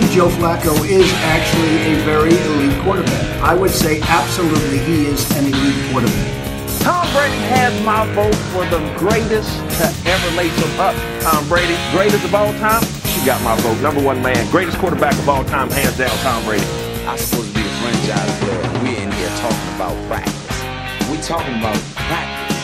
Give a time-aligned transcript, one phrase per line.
[0.00, 3.24] think Joe Flacco is actually a very elite quarterback.
[3.40, 6.80] I would say absolutely he is an elite quarterback.
[6.80, 9.48] Tom Brady has my vote for the greatest
[9.80, 10.94] to ever lace him up.
[11.22, 12.82] Tom Brady, greatest of all time.
[13.08, 13.80] She got my vote.
[13.80, 16.66] Number one man, greatest quarterback of all time, hands down, Tom Brady.
[17.08, 18.60] I'm supposed to be a franchise player.
[18.84, 21.08] We're in here talking about practice.
[21.08, 22.56] We talking about practice.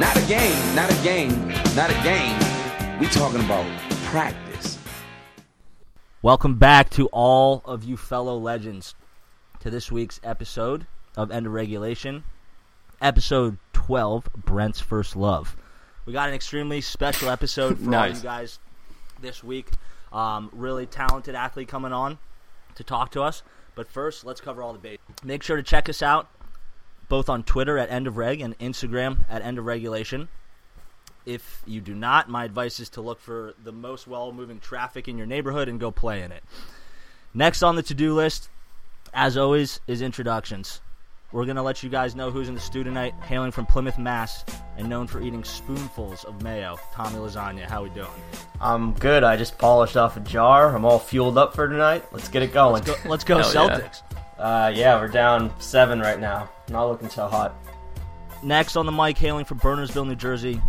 [0.00, 2.38] Not a game, not a game, not a game.
[2.98, 3.66] We talking about
[4.06, 4.47] practice.
[6.28, 8.94] Welcome back to all of you fellow legends
[9.60, 10.86] to this week's episode
[11.16, 12.22] of End of Regulation,
[13.00, 15.56] episode 12, Brent's First Love.
[16.04, 18.58] We got an extremely special episode for all you guys
[19.22, 19.70] this week.
[20.12, 22.18] Um, really talented athlete coming on
[22.74, 23.42] to talk to us.
[23.74, 25.00] But first, let's cover all the bases.
[25.24, 26.28] Make sure to check us out
[27.08, 30.28] both on Twitter at End of Reg and Instagram at End of Regulation.
[31.28, 35.08] If you do not, my advice is to look for the most well moving traffic
[35.08, 36.42] in your neighborhood and go play in it.
[37.34, 38.48] Next on the to do list,
[39.12, 40.80] as always, is introductions.
[41.30, 43.98] We're going to let you guys know who's in the studio tonight, hailing from Plymouth,
[43.98, 44.42] Mass,
[44.78, 46.78] and known for eating spoonfuls of mayo.
[46.94, 48.08] Tommy Lasagna, how we doing?
[48.62, 49.22] I'm good.
[49.22, 50.74] I just polished off a jar.
[50.74, 52.06] I'm all fueled up for tonight.
[52.10, 52.82] Let's get it going.
[52.84, 53.80] Go, let's go Hell yeah.
[53.80, 54.02] Celtics.
[54.38, 56.48] Uh, yeah, we're down seven right now.
[56.70, 57.54] Not looking so hot.
[58.42, 60.62] Next on the mic, hailing from Burnersville, New Jersey,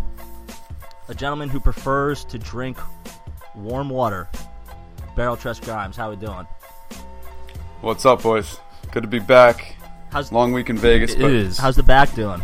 [1.09, 2.77] a gentleman who prefers to drink
[3.55, 4.29] warm water.
[5.15, 6.47] Barrel Trust Grimes, how we doing?
[7.81, 8.59] What's up, boys?
[8.91, 9.75] Good to be back.
[10.11, 11.57] How's Long week in Vegas, It is.
[11.57, 12.41] how's the back doing?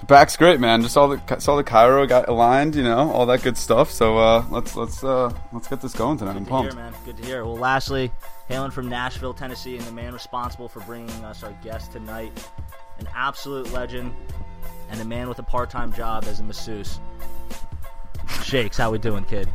[0.00, 0.82] the back's great, man.
[0.82, 3.90] Just all the saw the chiro got aligned, you know, all that good stuff.
[3.90, 6.36] So uh, let's let's uh, let's get this going tonight.
[6.36, 6.94] I'm Good to hear, man.
[7.04, 7.44] Good to hear.
[7.44, 8.10] Well, lastly,
[8.48, 12.32] hailing from Nashville, Tennessee, and the man responsible for bringing us our guest tonight,
[12.98, 14.14] an absolute legend,
[14.90, 17.00] and a man with a part-time job as a masseuse.
[18.44, 19.48] Shakes, how we doing, kid?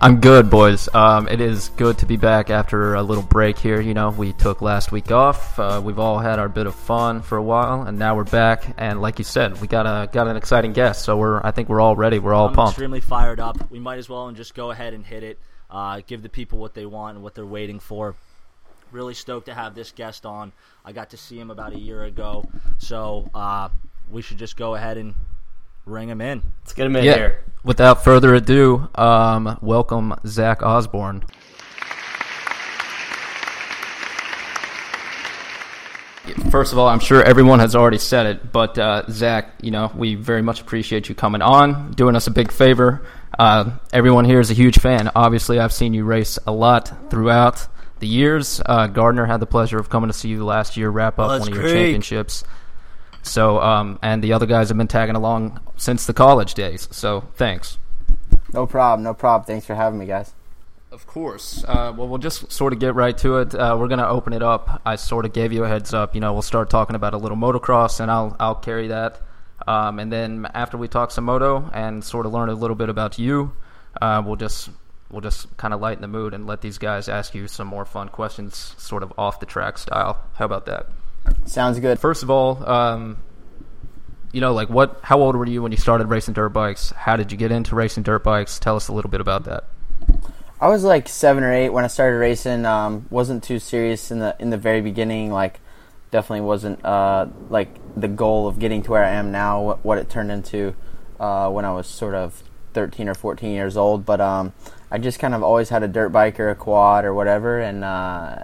[0.00, 0.88] I'm good, boys.
[0.94, 3.80] Um, it is good to be back after a little break here.
[3.80, 5.58] You know, we took last week off.
[5.58, 8.74] Uh, we've all had our bit of fun for a while, and now we're back.
[8.78, 11.04] And like you said, we got a got an exciting guest.
[11.04, 12.20] So we're I think we're all ready.
[12.20, 12.74] We're all I'm pumped.
[12.74, 13.70] extremely fired up.
[13.72, 15.40] We might as well and just go ahead and hit it.
[15.68, 18.14] Uh, give the people what they want and what they're waiting for.
[18.92, 20.52] Really stoked to have this guest on.
[20.84, 22.48] I got to see him about a year ago,
[22.78, 23.68] so uh,
[24.10, 25.14] we should just go ahead and
[25.86, 26.42] ring him in.
[26.62, 27.14] Let's get him in yeah.
[27.16, 27.44] here.
[27.64, 31.24] Without further ado, um, welcome Zach Osborne.
[36.50, 39.90] First of all, I'm sure everyone has already said it, but uh, Zach, you know,
[39.94, 43.02] we very much appreciate you coming on, doing us a big favor.
[43.38, 45.10] Uh, everyone here is a huge fan.
[45.14, 47.66] Obviously, I've seen you race a lot throughout
[47.98, 48.60] the years.
[48.64, 51.40] Uh, Gardner had the pleasure of coming to see you last year wrap up Let's
[51.40, 51.74] one of your Creek.
[51.74, 52.44] championships.
[53.28, 56.88] So, um, and the other guys have been tagging along since the college days.
[56.90, 57.78] So, thanks.
[58.52, 59.46] No problem, no problem.
[59.46, 60.32] Thanks for having me, guys.
[60.90, 61.64] Of course.
[61.68, 63.54] Uh, well, we'll just sort of get right to it.
[63.54, 64.80] Uh, we're going to open it up.
[64.86, 66.14] I sort of gave you a heads up.
[66.14, 69.20] You know, we'll start talking about a little motocross, and I'll I'll carry that.
[69.66, 72.88] Um, and then after we talk some moto and sort of learn a little bit
[72.88, 73.52] about you,
[74.00, 74.70] uh, we'll just
[75.10, 77.84] we'll just kind of lighten the mood and let these guys ask you some more
[77.84, 80.24] fun questions, sort of off the track style.
[80.34, 80.86] How about that?
[81.46, 81.98] Sounds good.
[81.98, 83.18] First of all, um,
[84.32, 85.00] you know, like what?
[85.02, 86.90] How old were you when you started racing dirt bikes?
[86.92, 88.58] How did you get into racing dirt bikes?
[88.58, 89.64] Tell us a little bit about that.
[90.60, 92.66] I was like seven or eight when I started racing.
[92.66, 95.32] Um, wasn't too serious in the in the very beginning.
[95.32, 95.60] Like,
[96.10, 99.62] definitely wasn't uh, like the goal of getting to where I am now.
[99.62, 100.74] What, what it turned into
[101.18, 102.42] uh, when I was sort of
[102.74, 104.04] thirteen or fourteen years old.
[104.04, 104.52] But um,
[104.90, 107.82] I just kind of always had a dirt bike or a quad or whatever, and
[107.82, 108.42] uh,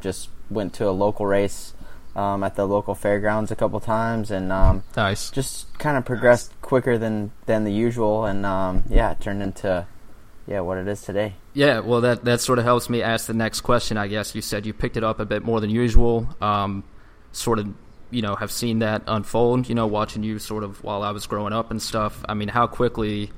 [0.00, 1.73] just went to a local race
[2.16, 5.30] um, at the local fairgrounds a couple times, and um, Nice.
[5.30, 9.86] just kind of progressed quicker than than the usual, and um, yeah, it turned into
[10.46, 11.34] yeah what it is today.
[11.54, 13.96] Yeah, well, that that sort of helps me ask the next question.
[13.96, 16.28] I guess you said you picked it up a bit more than usual.
[16.40, 16.84] Um,
[17.32, 17.68] sort of,
[18.10, 19.68] you know, have seen that unfold.
[19.68, 22.24] You know, watching you sort of while I was growing up and stuff.
[22.28, 23.30] I mean, how quickly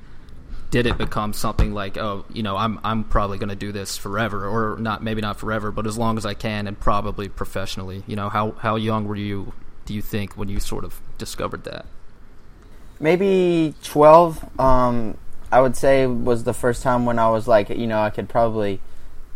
[0.69, 3.97] did it become something like, oh, you know, I'm I'm probably going to do this
[3.97, 5.01] forever, or not?
[5.01, 8.03] Maybe not forever, but as long as I can, and probably professionally.
[8.07, 9.53] You know, how how young were you?
[9.85, 11.85] Do you think when you sort of discovered that?
[12.99, 14.43] Maybe twelve.
[14.59, 15.17] Um,
[15.51, 18.27] I would say was the first time when I was like, you know, I could
[18.27, 18.81] probably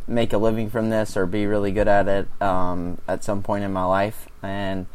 [0.08, 3.64] make a living from this or be really good at it um, at some point
[3.64, 4.88] in my life, and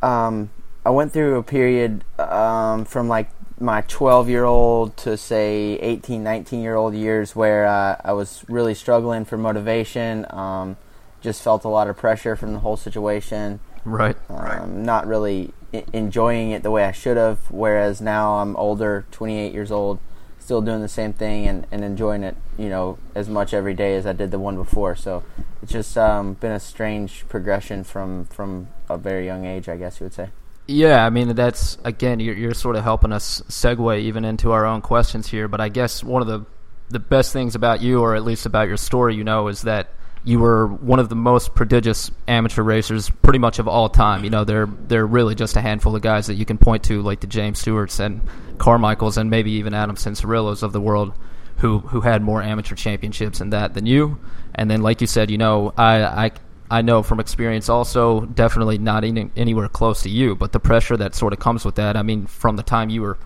[0.00, 0.50] um,
[0.86, 3.30] I went through a period um, from like
[3.60, 8.44] my 12 year old to say 18, 19 year old years where uh, I was
[8.48, 10.26] really struggling for motivation.
[10.30, 10.76] Um,
[11.20, 13.60] just felt a lot of pressure from the whole situation.
[13.84, 14.16] Right.
[14.28, 17.50] Um, not really I- enjoying it the way I should have.
[17.50, 20.00] Whereas now I'm older, 28 years old,
[20.38, 23.96] still doing the same thing and, and enjoying it, you know, as much every day
[23.96, 24.96] as I did the one before.
[24.96, 25.22] So
[25.62, 30.00] it's just um, been a strange progression from from a very young age, I guess
[30.00, 30.28] you would say.
[30.66, 34.64] Yeah, I mean that's again you're, you're sort of helping us segue even into our
[34.64, 35.46] own questions here.
[35.46, 36.46] But I guess one of the
[36.88, 39.92] the best things about you, or at least about your story, you know, is that
[40.24, 44.24] you were one of the most prodigious amateur racers pretty much of all time.
[44.24, 47.02] You know, they're they're really just a handful of guys that you can point to,
[47.02, 48.22] like the James Stewarts and
[48.56, 51.12] Carmichaels, and maybe even Adam Cianciarulos of the world,
[51.58, 54.18] who who had more amateur championships and that than you.
[54.54, 56.30] And then, like you said, you know, I I
[56.70, 60.96] I know from experience also, definitely not any, anywhere close to you, but the pressure
[60.96, 61.96] that sort of comes with that.
[61.96, 63.18] I mean, from the time you were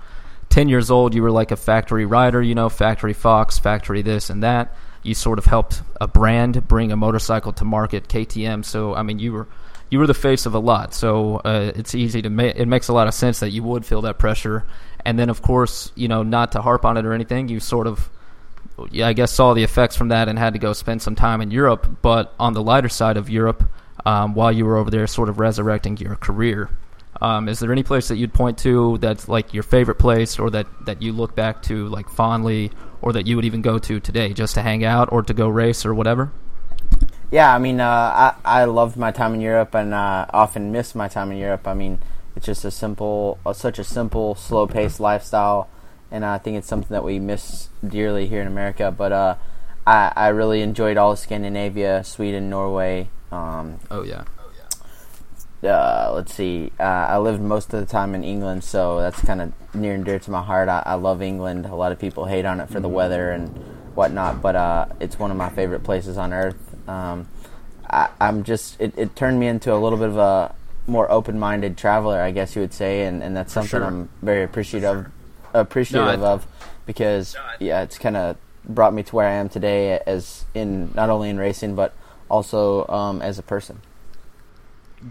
[0.49, 4.31] 10 years old, you were like a factory rider, you know, factory Fox, factory this
[4.31, 8.64] and that you sort of helped a brand bring a motorcycle to market, KTM.
[8.64, 9.46] So I mean, you were
[9.91, 10.94] you were the face of a lot.
[10.94, 12.56] So uh, it's easy to make.
[12.56, 14.64] It makes a lot of sense that you would feel that pressure.
[15.05, 17.87] And then, of course, you know, not to harp on it or anything, you sort
[17.87, 18.11] of,
[19.03, 21.51] I guess, saw the effects from that and had to go spend some time in
[21.51, 21.99] Europe.
[22.03, 23.65] But on the lighter side of Europe,
[24.07, 26.71] um, while you were over there, sort of resurrecting your career.
[27.21, 30.51] Um, is there any place that you'd point to that's like your favorite place, or
[30.51, 32.71] that, that you look back to like fondly,
[33.03, 35.49] or that you would even go to today just to hang out or to go
[35.49, 36.31] race or whatever?
[37.31, 40.95] Yeah, I mean, uh, I I loved my time in Europe and uh, often miss
[40.95, 41.67] my time in Europe.
[41.67, 41.99] I mean,
[42.37, 45.69] it's just a simple, uh, such a simple, slow paced lifestyle,
[46.10, 48.90] and I think it's something that we miss dearly here in America.
[48.96, 49.34] But uh,
[49.87, 53.08] I I really enjoyed all of Scandinavia, Sweden, Norway.
[53.31, 54.25] Um, oh yeah.
[55.62, 56.70] Uh, let's see.
[56.78, 60.05] Uh, I lived most of the time in England, so that's kind of near and
[60.05, 60.69] dear to my heart.
[60.69, 61.66] I, I, love England.
[61.66, 62.94] A lot of people hate on it for the mm-hmm.
[62.94, 63.49] weather and
[63.96, 66.88] whatnot, but uh, it's one of my favorite places on earth.
[66.88, 67.28] Um,
[67.90, 70.55] I, am just it, it, turned me into a little bit of a
[70.87, 73.84] more open-minded traveler, I guess you would say, and, and that's something sure.
[73.84, 75.10] I'm very appreciative
[75.60, 76.46] appreciative no, of
[76.87, 81.10] because yeah, it's kind of brought me to where I am today, as in not
[81.10, 81.94] only in racing but
[82.28, 83.81] also um, as a person.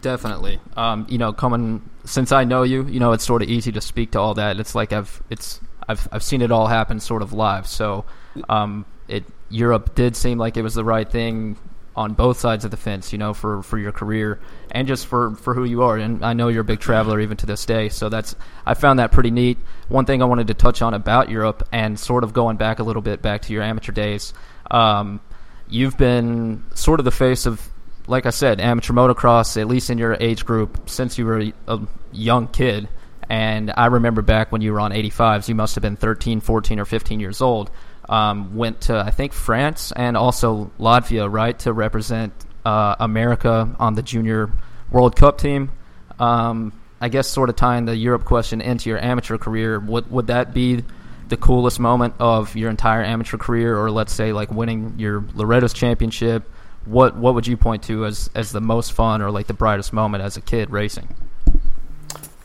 [0.01, 0.59] Definitely.
[0.75, 3.81] Um, you know, coming since I know you, you know, it's sort of easy to
[3.81, 4.59] speak to all that.
[4.59, 7.67] It's like I've it's I've I've seen it all happen sort of live.
[7.67, 8.05] So,
[8.49, 11.57] um, it Europe did seem like it was the right thing
[11.97, 14.39] on both sides of the fence, you know, for, for your career
[14.71, 15.97] and just for, for who you are.
[15.97, 18.35] And I know you're a big traveler even to this day, so that's
[18.65, 19.57] I found that pretty neat.
[19.89, 22.83] One thing I wanted to touch on about Europe and sort of going back a
[22.83, 24.33] little bit back to your amateur days,
[24.69, 25.19] um,
[25.67, 27.67] you've been sort of the face of
[28.07, 31.79] like I said, amateur motocross, at least in your age group, since you were a
[32.13, 32.87] young kid.
[33.29, 36.79] And I remember back when you were on 85s, you must have been 13, 14,
[36.79, 37.69] or 15 years old.
[38.09, 42.31] Um, went to, I think, France and also Latvia, right, to represent
[42.63, 44.49] uh, America on the Junior
[44.91, 45.71] World Cup team.
[46.17, 46.71] Um,
[47.01, 50.53] I guess, sort of tying the Europe question into your amateur career, would, would that
[50.53, 50.85] be
[51.27, 55.73] the coolest moment of your entire amateur career, or let's say, like winning your Loretta's
[55.73, 56.49] championship?
[56.87, 59.93] what what would you point to as as the most fun or like the brightest
[59.93, 61.07] moment as a kid racing?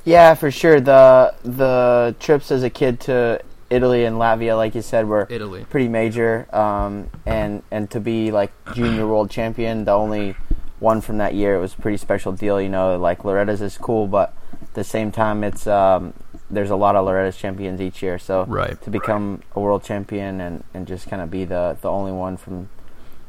[0.04, 0.80] Yeah, for sure.
[0.80, 3.40] The the trips as a kid to
[3.72, 5.64] Italy and Latvia, like you said, were Italy.
[5.68, 6.46] pretty major.
[6.54, 10.36] Um, and and to be like junior world champion, the only
[10.78, 12.60] one from that year, it was a pretty special deal.
[12.60, 16.12] You know, like Loretta's is cool, but at the same time, it's um,
[16.50, 18.18] there's a lot of Loretta's champions each year.
[18.18, 18.80] So right.
[18.82, 22.36] to become a world champion and, and just kind of be the the only one
[22.36, 22.68] from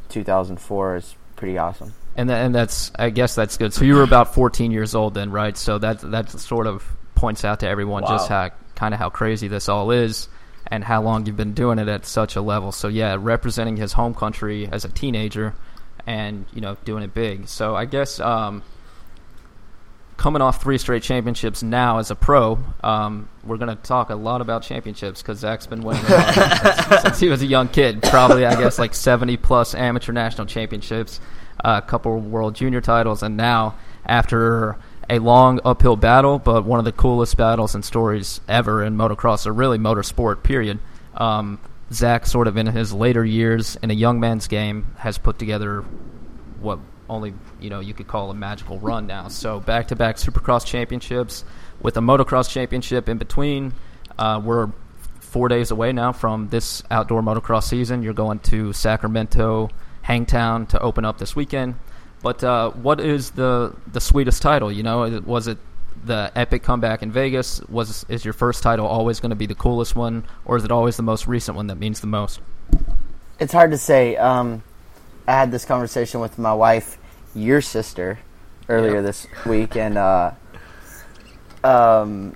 [0.09, 1.93] 2004 is pretty awesome.
[2.15, 3.73] And th- and that's I guess that's good.
[3.73, 5.55] So you were about 14 years old then, right?
[5.57, 6.85] So that that sort of
[7.15, 8.09] points out to everyone wow.
[8.09, 10.27] just how kind of how crazy this all is
[10.67, 12.71] and how long you've been doing it at such a level.
[12.71, 15.53] So yeah, representing his home country as a teenager
[16.05, 17.47] and you know doing it big.
[17.47, 18.63] So I guess um,
[20.17, 24.15] coming off three straight championships now as a pro, um, we're going to talk a
[24.15, 28.01] lot about championships because Zach's been winning since, since, he was a young kid.
[28.03, 31.19] Probably, I guess, like 70 plus amateur national championships,
[31.63, 34.77] uh, a couple world junior titles, and now after
[35.13, 39.45] a long uphill battle, but one of the coolest battles and stories ever in motocross,
[39.45, 40.79] or really motorsport, period.
[41.15, 41.59] Um,
[41.91, 45.81] Zach, sort of in his later years in a young man's game, has put together
[46.59, 46.79] what
[47.09, 49.27] only you know you could call a magical run now.
[49.27, 51.45] So back to back Supercross championships
[51.81, 53.73] with a motocross championship in between.
[54.17, 54.71] Uh, we're
[55.19, 58.01] four days away now from this outdoor motocross season.
[58.01, 59.69] You're going to Sacramento,
[60.01, 61.75] Hangtown to open up this weekend.
[62.23, 64.71] But uh, what is the the sweetest title?
[64.71, 65.57] You know, was it
[66.05, 67.61] the epic comeback in Vegas?
[67.67, 70.71] Was is your first title always going to be the coolest one, or is it
[70.71, 72.39] always the most recent one that means the most?
[73.39, 74.15] It's hard to say.
[74.15, 74.63] Um,
[75.27, 76.97] I had this conversation with my wife
[77.35, 78.19] your sister
[78.69, 80.31] earlier this week, and uh,
[81.61, 82.33] um,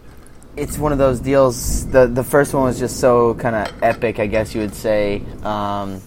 [0.58, 1.88] it's one of those deals.
[1.88, 5.24] The the first one was just so kind of epic, I guess you would say,
[5.44, 6.02] um,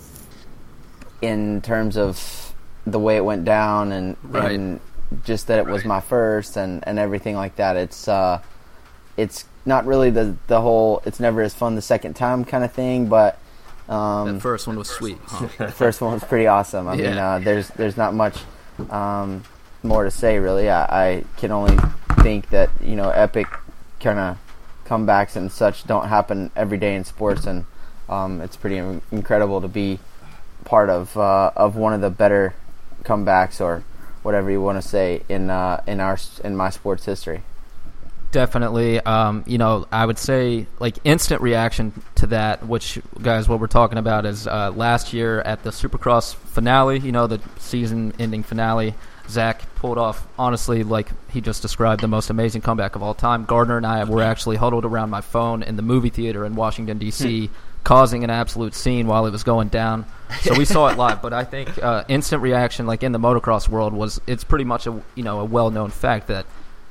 [1.22, 2.49] in terms of
[2.86, 4.52] the way it went down and Right.
[4.52, 4.80] and
[5.24, 7.76] just that it was my first and, and everything like that.
[7.76, 8.40] It's uh,
[9.16, 11.02] it's not really the the whole.
[11.04, 13.38] It's never as fun the second time kind of thing, but
[13.88, 15.18] um, That first one was sweet.
[15.26, 15.48] Huh?
[15.58, 16.86] the first one was pretty awesome.
[16.88, 18.38] I mean, uh, there's there's not much
[18.88, 19.42] um,
[19.82, 20.70] more to say really.
[20.70, 21.76] I, I can only
[22.22, 23.46] think that you know epic
[23.98, 24.38] kind of
[24.86, 27.64] comebacks and such don't happen every day in sports, and
[28.08, 28.78] um, it's pretty
[29.10, 29.98] incredible to be
[30.64, 32.54] part of uh, of one of the better
[33.04, 33.84] comebacks or
[34.22, 37.42] whatever you want to say in uh, in our in my sports history.
[38.32, 39.00] Definitely.
[39.00, 43.66] Um, you know, I would say like instant reaction to that, which guys, what we're
[43.66, 47.00] talking about is uh, last year at the Supercross finale.
[47.00, 48.94] You know, the season-ending finale.
[49.28, 53.44] Zach pulled off, honestly, like he just described, the most amazing comeback of all time.
[53.44, 56.98] Gardner and I were actually huddled around my phone in the movie theater in Washington
[56.98, 57.48] D.C.,
[57.84, 60.06] causing an absolute scene while it was going down.
[60.42, 61.22] So we saw it live.
[61.22, 64.86] But I think uh, instant reaction, like in the motocross world, was it's pretty much
[64.86, 66.46] a you know a well-known fact that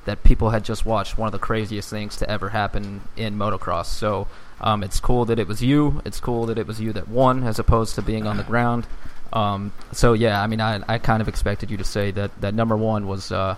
[0.06, 3.86] that people had just watched one of the craziest things to ever happen in motocross.
[3.86, 4.28] So
[4.62, 6.02] um, it's cool that it was you.
[6.06, 8.88] It's cool that it was you that won, as opposed to being on the ground.
[9.32, 12.54] Um, so yeah, I mean, I, I kind of expected you to say that that
[12.54, 13.56] number one was uh,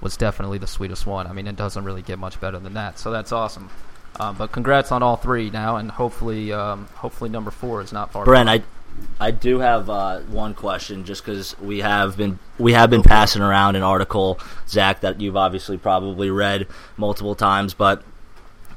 [0.00, 1.26] was definitely the sweetest one.
[1.26, 2.98] I mean, it doesn't really get much better than that.
[2.98, 3.70] So that's awesome.
[4.20, 8.12] Um, but congrats on all three now, and hopefully, um, hopefully number four is not
[8.12, 8.24] far.
[8.24, 8.48] Brent.
[8.48, 8.62] I
[9.20, 13.42] I do have uh, one question, just because we have been we have been passing
[13.42, 14.38] around an article,
[14.68, 16.66] Zach, that you've obviously probably read
[16.96, 18.02] multiple times, but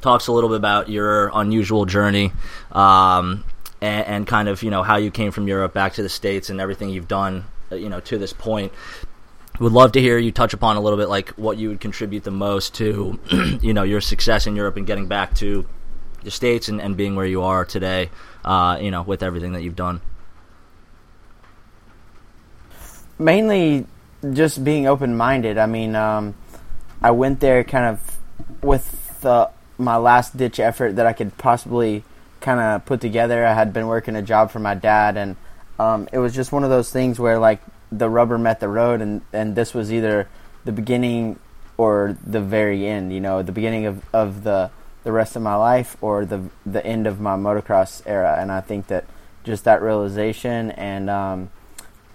[0.01, 2.32] talks a little bit about your unusual journey,
[2.72, 3.44] um,
[3.82, 6.50] and, and kind of you know how you came from Europe back to the states
[6.50, 8.72] and everything you've done, uh, you know, to this point.
[9.59, 12.24] Would love to hear you touch upon a little bit like what you would contribute
[12.24, 13.19] the most to,
[13.62, 15.65] you know, your success in Europe and getting back to
[16.24, 18.09] the states and, and being where you are today,
[18.43, 20.01] uh, you know, with everything that you've done.
[23.17, 23.85] mainly
[24.33, 25.57] just being open minded.
[25.57, 26.35] I mean, um,
[27.01, 28.17] I went there kind of
[28.63, 32.03] with the, my last ditch effort that I could possibly
[32.41, 33.45] kind of put together.
[33.45, 35.35] I had been working a job for my dad, and
[35.79, 37.62] um, it was just one of those things where like
[37.97, 40.27] the rubber met the road, and and this was either
[40.63, 41.39] the beginning
[41.77, 43.13] or the very end.
[43.13, 44.71] You know, the beginning of, of the
[45.03, 48.37] the rest of my life or the the end of my motocross era.
[48.39, 49.05] And I think that
[49.43, 51.49] just that realization and um,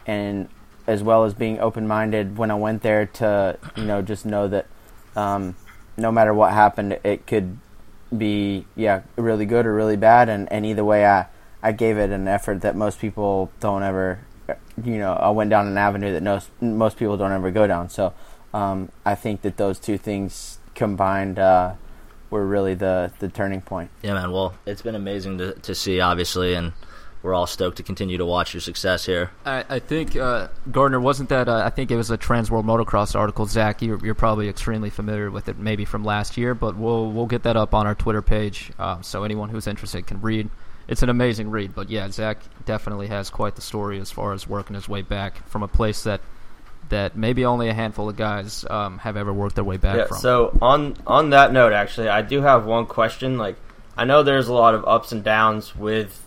[0.07, 0.49] and
[0.87, 4.49] as well as being open minded when I went there to you know just know
[4.49, 4.67] that
[5.17, 5.57] um,
[5.97, 7.59] no matter what happened, it could
[8.17, 11.27] be yeah really good or really bad, and, and either way, I
[11.63, 14.21] I gave it an effort that most people don't ever
[14.85, 17.89] you know I went down an avenue that most most people don't ever go down.
[17.89, 18.13] So
[18.53, 21.75] um, I think that those two things combined uh,
[22.31, 23.91] were really the the turning point.
[24.03, 24.33] Yeah, man.
[24.33, 26.73] Well, it's been amazing to, to see, obviously, and
[27.23, 29.31] we're all stoked to continue to watch your success here.
[29.45, 31.49] I, I think uh, Gardner wasn't that.
[31.49, 33.47] Uh, I think it was a Trans World Motocross article.
[33.47, 37.27] Zach, you're, you're probably extremely familiar with it, maybe from last year, but we'll we'll
[37.27, 40.49] get that up on our Twitter page, um, so anyone who's interested can read.
[40.91, 44.49] It's an amazing read, but yeah, Zach definitely has quite the story as far as
[44.49, 46.21] working his way back from a place that
[46.89, 50.07] that maybe only a handful of guys um, have ever worked their way back Yeah.
[50.07, 50.17] from.
[50.19, 53.39] So on on that note, actually, I do have one question.
[53.39, 53.55] Like,
[53.97, 56.27] I know there's a lot of ups and downs with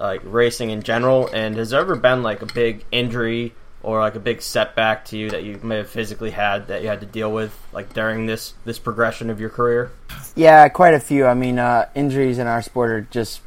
[0.00, 4.14] like racing in general, and has there ever been like a big injury or like
[4.14, 7.06] a big setback to you that you may have physically had that you had to
[7.06, 9.90] deal with like during this this progression of your career?
[10.34, 11.26] Yeah, quite a few.
[11.26, 13.42] I mean, uh, injuries in our sport are just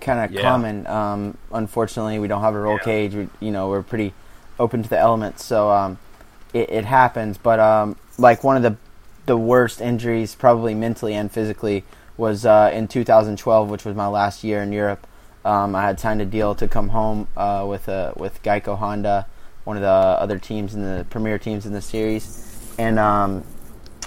[0.00, 0.42] kind of Yeah.
[0.42, 0.86] common.
[0.86, 3.14] Um, unfortunately, we don't have a roll cage.
[3.14, 4.12] We, you know, we're pretty
[4.58, 5.98] open to the elements, so um,
[6.52, 7.38] it, it happens.
[7.38, 8.76] But um, like one of the
[9.26, 11.84] the worst injuries, probably mentally and physically,
[12.16, 15.06] was uh, in 2012, which was my last year in Europe.
[15.44, 19.26] Um, I had signed a deal to come home uh, with uh, with Geico Honda,
[19.64, 23.44] one of the other teams in the premier teams in the series, and um,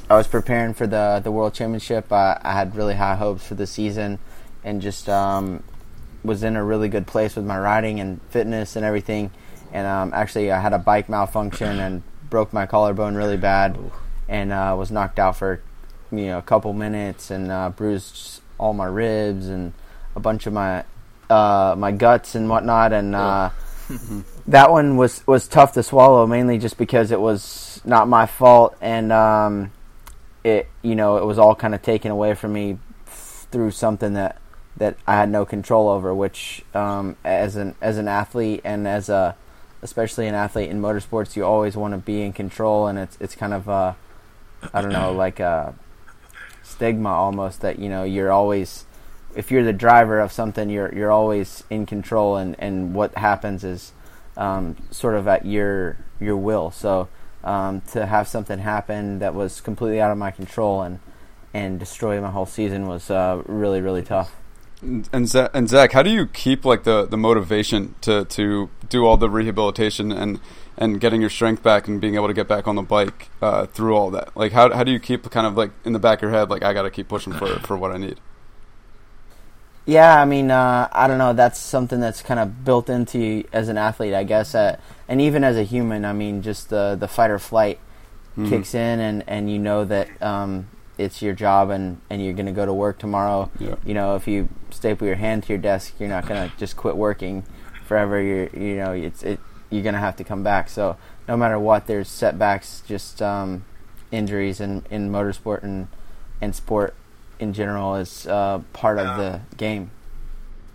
[0.10, 2.12] I was preparing for the the World Championship.
[2.12, 4.20] I, I had really high hopes for the season,
[4.64, 5.64] and just um,
[6.24, 9.32] was in a really good place with my riding and fitness and everything.
[9.72, 13.78] And um, actually, I had a bike malfunction and broke my collarbone really bad,
[14.28, 15.62] and uh, was knocked out for
[16.12, 19.74] you know a couple minutes and uh, bruised all my ribs and
[20.16, 20.84] a bunch of my
[21.30, 22.94] uh, my guts and whatnot.
[22.94, 23.50] And uh,
[24.48, 28.76] that one was was tough to swallow, mainly just because it was not my fault
[28.82, 29.12] and.
[29.12, 29.72] Um,
[30.44, 34.38] it you know it was all kind of taken away from me through something that
[34.78, 39.10] that I had no control over which um, as an as an athlete and as
[39.10, 39.36] a
[39.82, 43.36] especially an athlete in motorsports you always want to be in control and it's it's
[43.36, 43.94] kind of uh,
[44.74, 45.76] I don't know like a
[46.64, 48.86] stigma almost that you know you're always
[49.36, 53.64] if you're the driver of something you're you're always in control and and what happens
[53.64, 53.92] is
[54.38, 56.72] um, sort of at your your will.
[56.72, 57.10] So
[57.44, 61.00] um, to have something happen that was completely out of my control and
[61.54, 64.36] and destroy my whole season was uh, really really tough
[64.84, 69.06] And Zach, and Zach, how do you keep like the, the motivation to, to do
[69.06, 70.40] all the rehabilitation and,
[70.78, 73.66] and getting your strength back and being able to get back on the bike uh,
[73.68, 74.36] through all that?
[74.36, 76.50] Like, how, how do you keep kind of like in the back of your head,
[76.50, 78.20] like I got to keep pushing for for what I need?
[79.86, 81.34] Yeah, I mean, uh, I don't know.
[81.34, 84.78] That's something that's kind of built into you as an athlete, I guess, uh,
[85.10, 86.06] and even as a human.
[86.06, 87.80] I mean, just the the fight or flight
[88.38, 88.50] Mhm.
[88.50, 92.46] kicks in, and, and you know that um, it's your job, and, and you're going
[92.46, 93.50] to go to work tomorrow.
[93.60, 93.76] Yeah.
[93.86, 96.78] You know, if you staple your hand to your desk, you're not going to just
[96.78, 97.46] quit working
[97.86, 98.22] forever.
[98.22, 100.70] You're you know, it's it you're going to have to come back.
[100.70, 100.98] So
[101.28, 103.66] no matter what, there's setbacks, just um,
[104.12, 105.88] injuries in, in motorsport and
[106.42, 106.94] and sport
[107.40, 109.92] in general is uh, part of the game.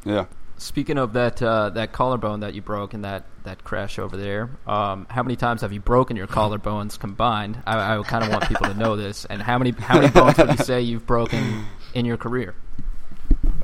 [0.04, 0.26] Yeah.
[0.58, 4.50] Speaking of that uh, that collarbone that you broke in that, that crash over there,
[4.66, 7.62] um, how many times have you broken your collarbones combined?
[7.64, 9.24] I, I kind of want people to know this.
[9.24, 12.56] And how many how many bones would you say you've broken in your career?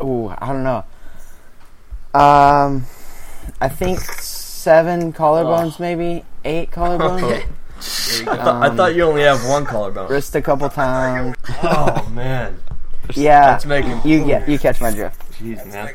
[0.01, 0.85] Oh, I don't know.
[2.15, 2.87] Um,
[3.61, 7.45] I think seven collarbones, maybe eight collarbones.
[7.77, 10.09] I, thought, I thought you only have one collarbone.
[10.09, 11.37] Wrist a couple times.
[11.65, 12.57] Oh man,
[13.15, 15.21] Yeah, That's making you get you catch my drift.
[15.33, 15.93] Jeez, man.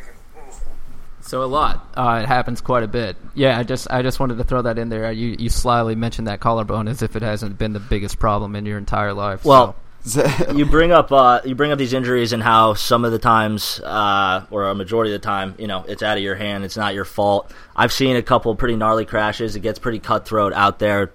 [1.29, 1.93] So a lot.
[1.95, 3.15] Uh, it happens quite a bit.
[3.35, 5.11] Yeah, I just I just wanted to throw that in there.
[5.11, 8.65] You you slyly mentioned that collarbone as if it hasn't been the biggest problem in
[8.65, 9.45] your entire life.
[9.45, 10.25] Well, so.
[10.55, 13.79] you bring up uh, you bring up these injuries and how some of the times,
[13.81, 16.63] uh, or a majority of the time, you know, it's out of your hand.
[16.63, 17.53] It's not your fault.
[17.75, 19.55] I've seen a couple pretty gnarly crashes.
[19.55, 21.11] It gets pretty cutthroat out there.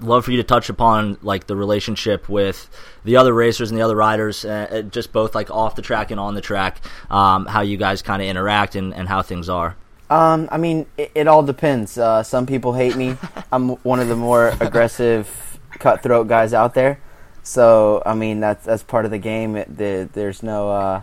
[0.00, 2.68] Love for you to touch upon like the relationship with
[3.04, 6.10] the other racers and the other riders, uh, uh, just both like off the track
[6.10, 6.80] and on the track.
[7.10, 9.76] Um, how you guys kind of interact and, and how things are.
[10.10, 11.96] Um, I mean, it, it all depends.
[11.96, 13.16] Uh, some people hate me.
[13.52, 17.00] I'm one of the more aggressive, cutthroat guys out there.
[17.42, 19.56] So, I mean, that's that's part of the game.
[19.56, 21.02] It, the, there's no uh,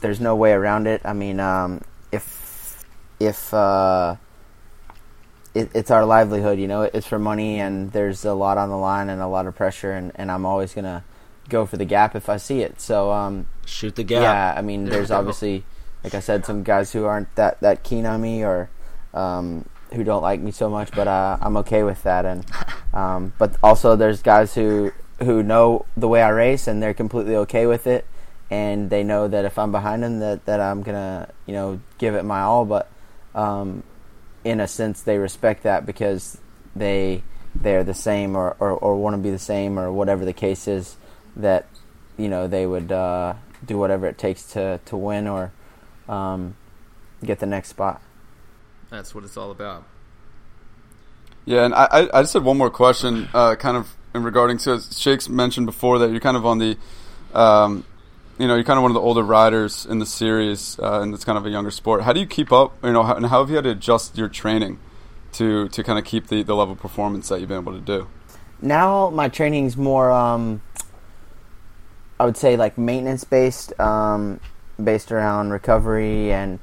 [0.00, 1.02] there's no way around it.
[1.04, 2.84] I mean, um, if
[3.20, 4.16] if uh,
[5.54, 8.76] it, it's our livelihood, you know, it's for money, and there's a lot on the
[8.76, 11.04] line and a lot of pressure, and, and I'm always gonna
[11.48, 12.80] go for the gap if I see it.
[12.80, 14.22] So, um, Shoot the gap.
[14.22, 15.64] yeah, I mean, there's obviously,
[16.02, 18.70] like I said, some guys who aren't that, that keen on me or
[19.14, 22.24] um, who don't like me so much, but uh, I'm okay with that.
[22.24, 22.46] And
[22.94, 27.36] um, but also there's guys who who know the way I race and they're completely
[27.36, 28.06] okay with it,
[28.50, 32.14] and they know that if I'm behind them, that that I'm gonna you know give
[32.14, 32.64] it my all.
[32.64, 32.90] But
[33.34, 33.82] um,
[34.44, 36.38] in a sense, they respect that because
[36.74, 37.22] they
[37.54, 40.66] they're the same or, or, or want to be the same or whatever the case
[40.66, 40.96] is
[41.36, 41.66] that
[42.16, 45.52] you know they would uh, do whatever it takes to, to win or
[46.08, 46.56] um,
[47.24, 48.00] get the next spot.
[48.90, 49.84] That's what it's all about.
[51.44, 54.58] Yeah, and I, I I just had one more question, uh, kind of in regarding
[54.58, 56.76] to Shakes mentioned before that you're kind of on the,
[57.34, 57.84] um,
[58.38, 61.14] you know, you're kind of one of the older riders in the series, uh, and
[61.14, 62.02] it's kind of a younger sport.
[62.02, 62.76] How do you keep up?
[62.82, 64.78] You know, and how have you had to adjust your training
[65.32, 67.80] to to kind of keep the the level of performance that you've been able to
[67.80, 68.08] do?
[68.60, 70.62] Now my training's more, um,
[72.18, 74.40] I would say, like maintenance based, um,
[74.82, 76.60] based around recovery and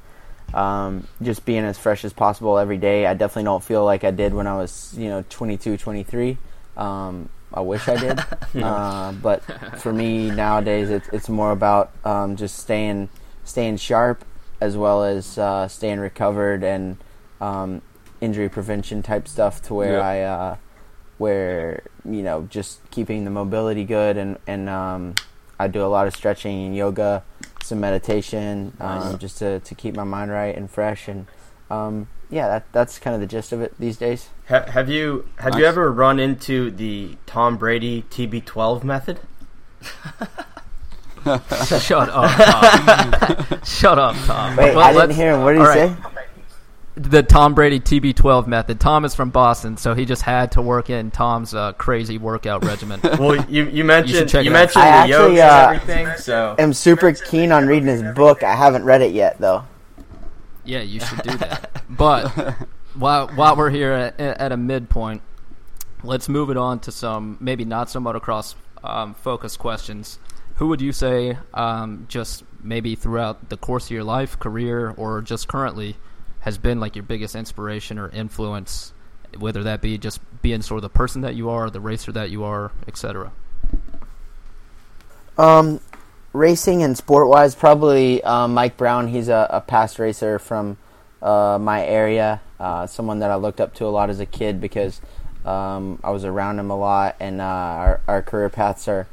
[0.54, 3.06] um, just being as fresh as possible every day.
[3.06, 6.38] I definitely don't feel like I did when I was, you know, 22, 23.
[6.76, 8.20] Um, I wish I did,
[8.62, 9.42] uh, but
[9.80, 13.08] for me nowadays, it's it's more about um, just staying
[13.44, 14.24] staying sharp
[14.60, 16.96] as well as uh, staying recovered and
[17.40, 17.82] um,
[18.20, 19.62] injury prevention type stuff.
[19.62, 20.06] To where Yeah.
[20.06, 20.56] I uh,
[21.18, 25.14] where you know just keeping the mobility good and and um,
[25.58, 27.22] I do a lot of stretching and yoga,
[27.62, 31.26] some meditation, um, just to, to keep my mind right and fresh and
[31.68, 34.28] um, yeah, that that's kind of the gist of it these days.
[34.50, 39.20] Ha- have you have you ever run into the Tom Brady TB12 method?
[41.80, 43.60] Shut up, Tom.
[43.64, 44.56] Shut up, Tom.
[44.56, 45.42] Wait, Well, I didn't let's- hear him.
[45.42, 45.94] What did he all say?
[46.96, 48.80] The Tom Brady TB12 method.
[48.80, 52.64] Tom is from Boston, so he just had to work in Tom's uh, crazy workout
[52.64, 53.00] regimen.
[53.18, 54.60] Well, you you mentioned check you, it out.
[54.60, 56.16] mentioned I the actually, yokes uh, and everything.
[56.18, 58.42] So I'm super keen on reading his book.
[58.42, 59.64] I haven't read it yet though.
[60.64, 61.82] Yeah, you should do that.
[61.88, 62.56] But
[63.00, 65.22] while while we're here at, at a midpoint,
[66.04, 70.18] let's move it on to some maybe not so motocross um, focused questions.
[70.56, 75.22] Who would you say, um, just maybe throughout the course of your life, career, or
[75.22, 75.96] just currently,
[76.40, 78.92] has been like your biggest inspiration or influence?
[79.38, 82.30] Whether that be just being sort of the person that you are, the racer that
[82.30, 83.32] you are, etc.
[85.38, 85.80] Um,
[86.34, 89.08] racing and sport wise, probably um, Mike Brown.
[89.08, 90.76] He's a, a past racer from
[91.22, 94.60] uh, my area, uh, someone that I looked up to a lot as a kid
[94.60, 95.00] because
[95.44, 99.08] um, I was around him a lot, and uh, our, our career paths are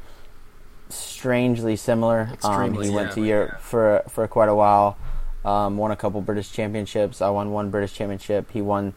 [0.90, 2.30] strangely similar.
[2.44, 4.98] Um, he went to Europe for for quite a while,
[5.44, 7.22] um, won a couple British championships.
[7.22, 8.50] I won one British championship.
[8.52, 8.92] He won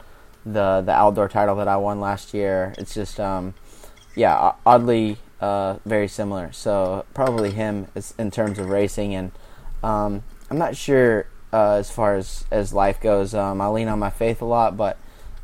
[0.45, 2.75] the the outdoor title that I won last year.
[2.77, 3.53] It's just um,
[4.15, 6.51] yeah, oddly uh, very similar.
[6.51, 9.31] So probably him is, in terms of racing, and
[9.81, 13.33] um, I'm not sure uh, as far as as life goes.
[13.33, 14.97] Um, I lean on my faith a lot, but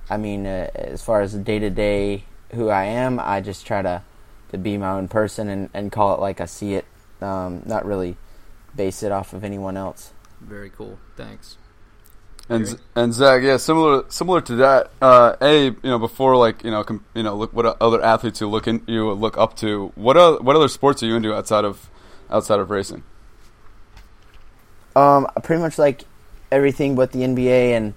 [0.09, 3.81] I mean, uh, as far as day to day who I am, I just try
[3.81, 4.03] to
[4.51, 6.85] to be my own person and, and call it like I see it.
[7.21, 8.15] Um, not really
[8.75, 10.13] base it off of anyone else.
[10.39, 10.99] Very cool.
[11.15, 11.57] Thanks.
[12.49, 14.91] And Z- and Zach, yeah, similar similar to that.
[15.01, 18.39] Uh, a, you know, before like you know, com- you know, look what other athletes
[18.39, 19.91] you look in, you look up to.
[19.95, 21.89] What o- what other sports are you into outside of
[22.29, 23.03] outside of racing?
[24.97, 26.03] Um, pretty much like
[26.51, 27.93] everything but the NBA, and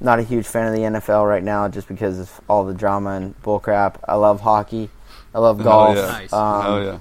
[0.00, 3.10] not a huge fan of the NFL right now, just because of all the drama
[3.10, 3.96] and bullcrap.
[4.06, 4.90] I love hockey.
[5.34, 5.96] I love Hell golf.
[5.96, 6.06] yeah.
[6.06, 6.32] Nice.
[6.32, 6.98] Um, oh yeah,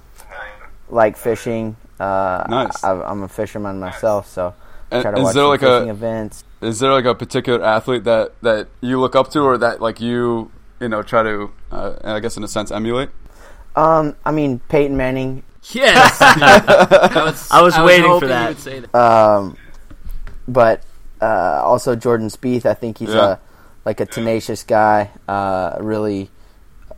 [0.89, 1.75] Like fishing.
[1.99, 2.83] Uh, Nice.
[2.83, 4.53] I, I'm a fisherman myself, so
[4.91, 6.43] I try to is watch there like fishing a events.
[6.61, 10.01] is there like a particular athlete that that you look up to, or that like
[10.01, 13.09] you you know try to uh, I guess in a sense emulate?
[13.75, 15.43] Um, I mean Peyton Manning.
[15.71, 16.17] Yes.
[16.21, 18.57] I was, I was waiting for that.
[18.57, 18.95] Say that.
[18.95, 19.57] Um,
[20.47, 20.83] but
[21.21, 22.65] uh, also Jordan Spieth.
[22.65, 23.33] I think he's Yeah.
[23.33, 23.37] a
[23.85, 25.11] like a tenacious guy.
[25.27, 26.29] Uh, really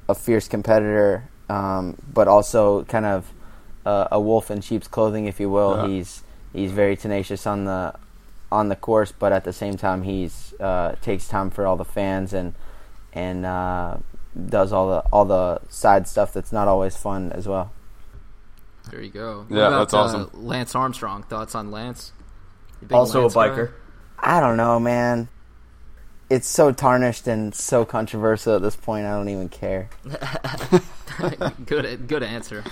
[0.10, 3.32] a fierce competitor, um, but also kind of
[3.86, 5.78] uh, a wolf in sheep's clothing, if you will.
[5.78, 5.88] Yeah.
[5.88, 6.24] He's
[6.54, 7.94] he's very tenacious on the
[8.52, 11.86] on the course, but at the same time, he's uh, takes time for all the
[11.86, 12.54] fans and
[13.14, 13.98] and uh,
[14.50, 17.72] does all the all the side stuff that's not always fun as well.
[18.92, 19.46] There you go.
[19.48, 20.30] What Yeah, about, that's awesome.
[20.34, 21.24] Uh, Lance Armstrong.
[21.24, 22.12] Thoughts on Lance?
[22.82, 23.50] You big Also a Lance guy?
[23.50, 23.72] biker.
[24.20, 25.28] I don't know, man.
[26.30, 29.06] It's so tarnished and so controversial at this point.
[29.06, 29.90] I don't even care.
[31.66, 32.64] good, good answer.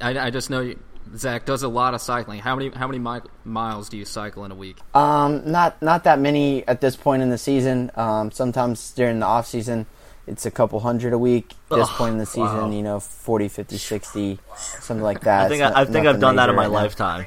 [0.00, 0.78] I, I just know you,
[1.16, 2.40] Zach does a lot of cycling.
[2.40, 4.78] How many how many mi- miles do you cycle in a week?
[4.94, 7.90] Um, not not that many at this point in the season.
[7.96, 9.86] Um, sometimes during the off season,
[10.26, 11.52] it's a couple hundred a week.
[11.70, 12.70] At this Ugh, point in the season, wow.
[12.70, 15.46] you know, 40, 50, 60, something like that.
[15.46, 16.74] I think It's I, I think I've done that in my right now.
[16.74, 17.26] lifetime.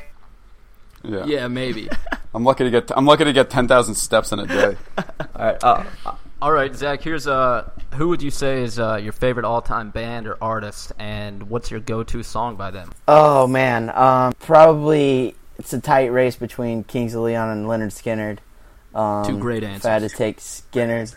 [1.03, 1.89] Yeah, Yeah, maybe.
[2.33, 4.75] I'm lucky to get I'm lucky to get ten thousand steps in a day.
[4.97, 5.05] All
[5.36, 5.63] right.
[5.63, 5.83] Uh,
[6.41, 7.01] All right, Zach.
[7.01, 11.49] Here's uh, who would you say is uh, your favorite all-time band or artist, and
[11.49, 12.91] what's your go-to song by them?
[13.07, 18.39] Oh man, um, probably it's a tight race between Kings of Leon and Lynyrd Skynyrd.
[18.97, 21.15] Um, Two great If I had to take Skynyrd,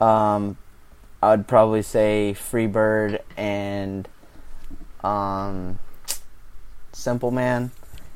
[0.00, 0.56] um,
[1.22, 4.08] I'd probably say Freebird and
[5.02, 5.78] um,
[6.92, 7.70] Simple Man.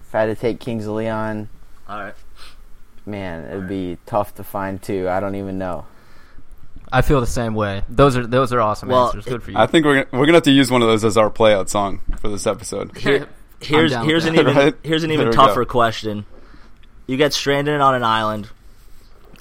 [0.07, 1.49] If I had to take Kings of Leon,
[1.89, 2.15] All right.
[3.07, 5.09] man, it'd be tough to find two.
[5.09, 5.87] I don't even know.
[6.93, 7.85] I feel the same way.
[7.89, 9.25] Those are those are awesome Well, answers.
[9.25, 9.57] Good for you.
[9.59, 11.69] I think we're gonna, we're gonna have to use one of those as our playout
[11.69, 12.97] song for this episode.
[12.99, 13.29] Here-
[13.63, 14.75] Here's I'm down here's an even Right?
[14.83, 15.71] here's an even tougher go.
[15.71, 16.25] question.
[17.07, 18.49] You get stranded on an island.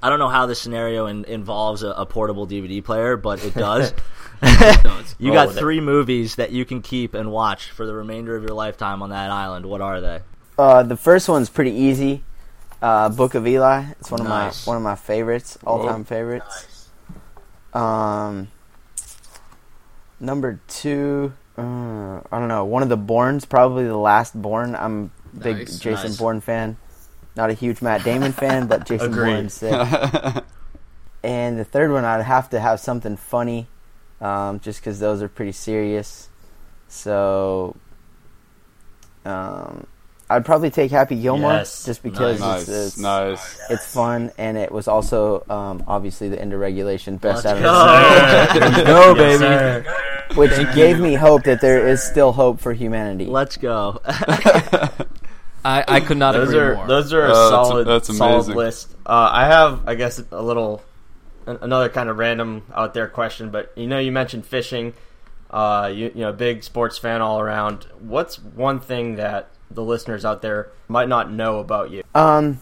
[0.02, 3.54] I don't know how this scenario in, involves a, a portable DVD player, but it
[3.54, 3.94] does.
[4.42, 5.16] does.
[5.20, 8.54] you got three movies that you can keep and watch for the remainder of your
[8.54, 9.66] lifetime on that island.
[9.66, 10.22] What are they?
[10.58, 12.24] Uh, the first one's pretty easy.
[12.82, 13.86] Uh, Book of Eli.
[14.00, 14.66] It's one of Nice.
[14.66, 16.90] my one of my favorites, all time favorites.
[17.74, 18.50] Um,
[20.20, 21.62] number two, uh,
[22.32, 22.64] I don't know.
[22.64, 24.76] One of the Bournes, probably the last Bourne.
[24.76, 26.18] I'm a big Nice, Jason nice.
[26.18, 26.78] Bourne fan.
[27.36, 29.14] Not a huge Matt Damon fan, but Jason.
[29.14, 29.74] Bourne's sick.
[31.22, 33.68] And the third one, I'd have to have something funny,
[34.22, 36.30] um, just because those are pretty serious.
[36.88, 37.76] So,
[39.26, 39.86] um,
[40.30, 41.84] I'd probably take Happy Gilmore, Yes.
[41.84, 43.60] just because nice, it's, it's nice.
[43.70, 47.64] it's fun, and it was also um, obviously the end of regulation best out of
[47.64, 49.86] the go, baby,
[50.36, 53.26] which gave me hope that there is still hope for humanity.
[53.26, 54.02] Let's go.
[55.66, 56.88] I, I could not those agree are more.
[56.88, 58.96] those are a Uh, that's- solid that's solid list.
[59.06, 60.82] Uh, I have, I guess, a little
[61.46, 64.94] an- another kind of random out there question, but you know, you mentioned fishing.
[65.52, 67.88] Uh, you you know, big sports fan all around.
[68.00, 72.04] What's one thing that the listeners out there might not know about you?
[72.14, 72.60] Um,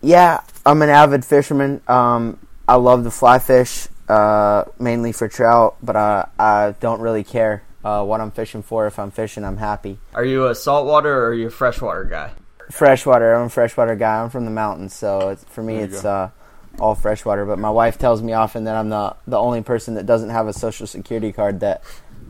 [0.00, 1.80] yeah, I'm an avid fisherman.
[1.86, 7.22] Um, I love to fly fish, uh, mainly for trout, but I I don't really
[7.22, 8.86] care uh, what I'm fishing for.
[8.86, 9.98] If I'm fishing, I'm happy.
[10.14, 12.32] Are you a saltwater or are you a freshwater guy?
[12.70, 13.34] Freshwater.
[13.34, 14.22] I'm a freshwater guy.
[14.22, 16.30] I'm from the mountains, so it's, for me, it's uh,
[16.80, 17.44] all freshwater.
[17.44, 20.48] But my wife tells me often that I'm the the only person that doesn't have
[20.48, 21.84] a social security card that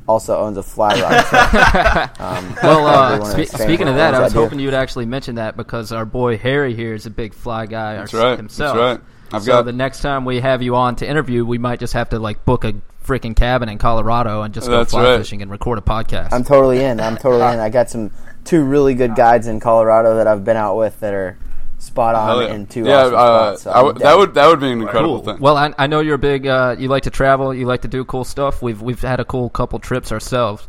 [0.09, 1.25] also owns a fly rod.
[2.19, 2.87] So, um, Well,
[3.23, 4.41] uh, spe- speaking of that, I was do.
[4.41, 7.97] hoping you'd actually mention that because our boy Harry here is a big fly guy
[7.97, 8.37] That's our- right.
[8.37, 8.77] himself.
[8.77, 9.09] That's right.
[9.33, 11.95] I've so got the next time we have you on to interview, we might just
[11.95, 15.19] have to like book a freaking cabin in Colorado and just go That's fly right.
[15.19, 16.33] fishing and record a podcast.
[16.33, 17.01] I'm totally in.
[17.01, 17.61] I'm totally in.
[17.61, 18.11] I got some
[18.45, 21.39] two really good guides in Colorado that I've been out with that are
[21.79, 22.55] spot on Hell yeah.
[22.55, 23.63] in two yeah, awesome uh, spots.
[23.63, 25.35] So I w- that would that would be an incredible cool.
[25.35, 25.43] thing.
[25.43, 26.47] Well, I, I know you're a big.
[26.47, 27.55] Uh, you like to travel.
[27.55, 28.63] You like to do cool stuff.
[28.63, 30.69] We've we've had a cool couple trips ourselves.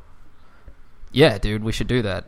[1.11, 2.25] Yeah, dude, we should do that.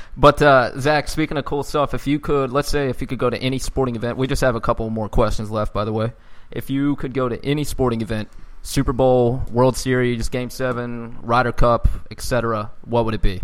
[0.16, 3.18] but uh, Zach, speaking of cool stuff, if you could, let's say, if you could
[3.18, 5.92] go to any sporting event, we just have a couple more questions left, by the
[5.92, 6.14] way.
[6.50, 8.30] If you could go to any sporting event,
[8.64, 13.42] Super Bowl, World Series, Game Seven, Ryder Cup, etc., what would it be?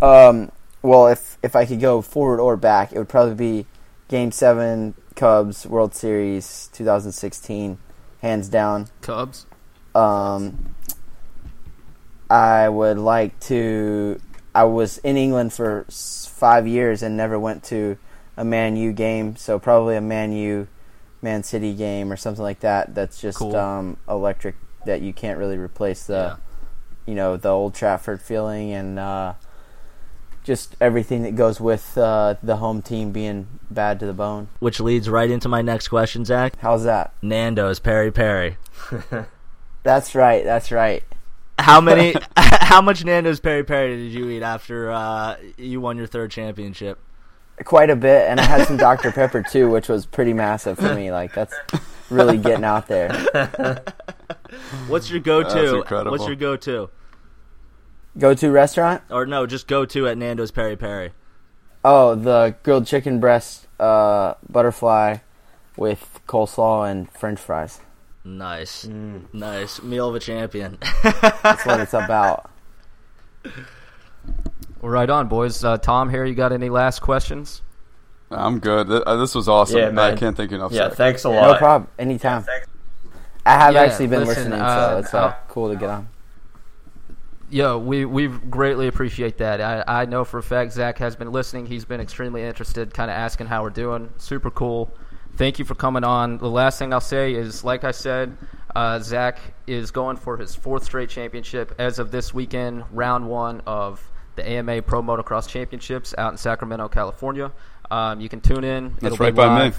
[0.00, 3.66] Um, well, if if I could go forward or back, it would probably be
[4.06, 7.78] Game Seven, Cubs World Series 2016,
[8.22, 8.86] hands down.
[9.00, 9.46] Cubs.
[9.96, 10.74] Um,
[12.30, 14.20] I would like to.
[14.54, 17.98] I was in England for five years and never went to
[18.36, 20.68] a Man U game, so probably a Man U,
[21.22, 22.94] Man City game or something like that.
[22.94, 23.56] That's just Cool.
[23.56, 24.54] um, electric
[24.86, 26.36] that you can't really replace the, Yeah.
[27.06, 29.34] you know, the Old Trafford feeling and uh,
[30.44, 34.48] just everything that goes with uh, the home team being bad to the bone.
[34.60, 36.54] Which leads right into my next question, Zach.
[36.60, 37.12] How's that?
[37.20, 38.56] Nando's Peri Peri.
[39.82, 40.44] That's right.
[40.44, 41.02] That's right.
[41.58, 42.14] How many?
[42.36, 46.98] how much Nando's Peri Peri did you eat after uh, you won your third championship?
[47.64, 50.94] Quite a bit, and I had some Dr Pepper too, which was pretty massive for
[50.94, 51.10] me.
[51.12, 51.54] Like that's
[52.10, 53.12] really getting out there.
[54.88, 55.76] What's your go-to?
[55.78, 56.10] incredible.
[56.12, 56.90] What's your go-to?
[58.18, 59.02] Go to restaurant?
[59.10, 61.12] Or no, just go-to at Nando's Peri Peri.
[61.84, 65.18] Oh, the grilled chicken breast, uh, butterfly,
[65.76, 67.80] with coleslaw and French fries.
[68.24, 69.32] Nice, Mm.
[69.32, 70.78] nice meal of a champion.
[71.42, 72.50] That's what it's about.
[74.80, 75.64] Well, right on, boys.
[75.64, 77.62] Uh, Tom, here, you got any last questions?
[78.30, 78.90] I'm good.
[78.90, 79.96] Uh, This was awesome.
[79.96, 80.72] Yeah, I can't thank you enough.
[80.72, 80.96] Yeah, Zach.
[80.96, 81.52] thanks a lot.
[81.52, 81.90] No problem.
[81.98, 82.44] Anytime.
[83.46, 85.88] I have Yeah, actually been listen, listening, uh, so it's uh, uh, cool to get
[85.88, 86.08] on.
[87.50, 89.62] Yo, we we greatly appreciate that.
[89.62, 91.64] I, I know for a fact Zach has been listening.
[91.64, 94.10] He's been extremely interested, kind of asking how we're doing.
[94.18, 94.92] Super cool.
[95.36, 96.36] Thank you for coming on.
[96.36, 98.36] The last thing I'll say is, like I said,
[98.76, 103.62] uh, Zach is going for his fourth straight championship as of this weekend, round one
[103.66, 104.06] of
[104.38, 107.52] the AMA Pro Motocross Championships out in Sacramento, California.
[107.90, 108.92] Um, you can tune in.
[108.94, 109.74] That's It'll right be by me.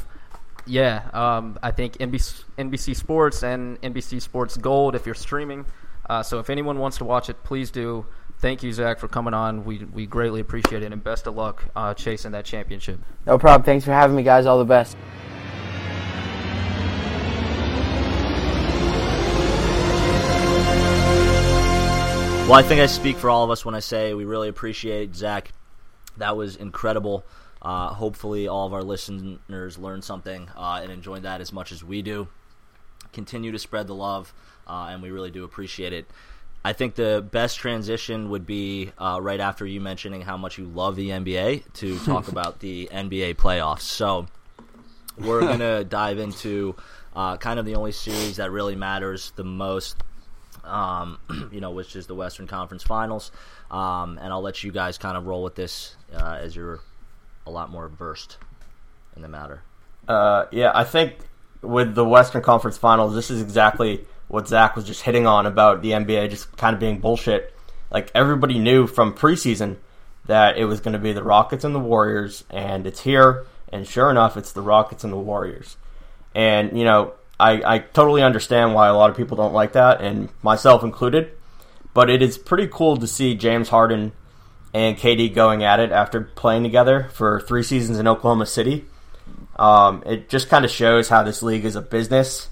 [0.66, 5.66] Yeah, um, I think NBC, NBC Sports and NBC Sports Gold if you're streaming.
[6.08, 8.06] Uh, so if anyone wants to watch it, please do.
[8.40, 9.64] Thank you, Zach, for coming on.
[9.64, 13.00] We we greatly appreciate it, and best of luck uh, chasing that championship.
[13.26, 13.64] No problem.
[13.64, 14.46] Thanks for having me, guys.
[14.46, 14.98] All the best.
[22.50, 25.16] Well, I think I speak for all of us when I say we really appreciate
[25.16, 25.52] Zach.
[26.18, 27.24] That was incredible.
[27.62, 31.84] Uh, hopefully, all of our listeners learned something uh, and enjoyed that as much as
[31.84, 32.28] we do.
[33.14, 34.34] Continue to spread the love,
[34.68, 36.10] uh, and we really do appreciate it.
[36.66, 40.66] I think the best transition would be uh, right after you mentioning how much you
[40.66, 43.82] love the NBA to talk about the NBA playoffs.
[43.82, 44.26] So
[45.20, 46.76] we're going to dive into
[47.16, 49.98] uh, kind of the only series that really matters the most
[50.64, 51.20] um,
[51.52, 53.32] you know, which is the Western Conference Finals.
[53.72, 56.80] Um, and I'll let you guys kind of roll with this uh, as you're
[57.46, 58.38] a lot more versed
[59.16, 59.62] in the matter.
[60.08, 61.18] Uh, yeah, I think
[61.62, 65.82] with the Western Conference Finals, this is exactly what Zach was just hitting on about
[65.82, 67.54] the NBA just kind of being bullshit.
[67.92, 69.78] Like everybody knew from preseason
[70.26, 73.46] that it was going to be the Rockets and the Warriors, and it's here.
[73.72, 75.78] And sure enough, it's the Rockets and the Warriors.
[76.36, 80.02] And you know, I, I totally understand why a lot of people don't like that,
[80.02, 81.32] and myself included.
[81.94, 84.12] But it is pretty cool to see James Harden
[84.74, 88.86] and KD going at it after playing together for three seasons in Oklahoma City.
[89.58, 92.50] Um, it just kind of shows how this league is a business,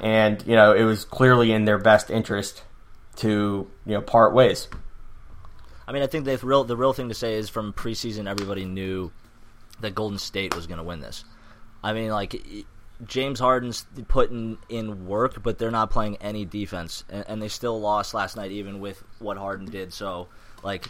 [0.00, 2.62] and you know it was clearly in their best interest
[3.16, 4.68] to you know part ways.
[5.88, 8.64] I mean, I think the real the real thing to say is from preseason, everybody
[8.64, 9.12] knew
[9.80, 11.24] that Golden State was going to win this.
[11.82, 12.42] I mean, like
[13.04, 17.78] James Harden's putting in work, but they're not playing any defense, and, and they still
[17.80, 19.92] lost last night, even with what Harden did.
[19.92, 20.28] So,
[20.62, 20.88] like,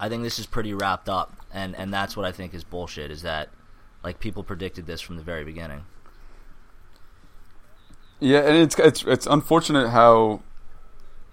[0.00, 3.10] I think this is pretty wrapped up, and and that's what I think is bullshit.
[3.10, 3.50] Is that
[4.02, 5.84] like people predicted this from the very beginning.
[8.20, 10.42] Yeah, and it's it's it's unfortunate how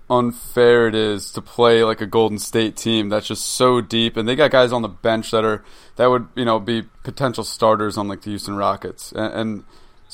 [0.07, 4.27] unfair it is to play like a Golden State team that's just so deep, and
[4.27, 5.63] they got guys on the bench that are
[5.95, 9.63] that would you know be potential starters on like the Houston Rockets, and, and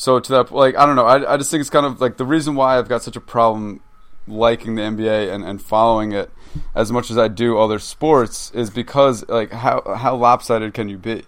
[0.01, 2.17] so to that like I don't know, I I just think it's kind of like
[2.17, 3.81] the reason why I've got such a problem
[4.27, 6.31] liking the NBA and, and following it
[6.73, 10.97] as much as I do other sports is because like how how lopsided can you
[10.97, 11.21] be?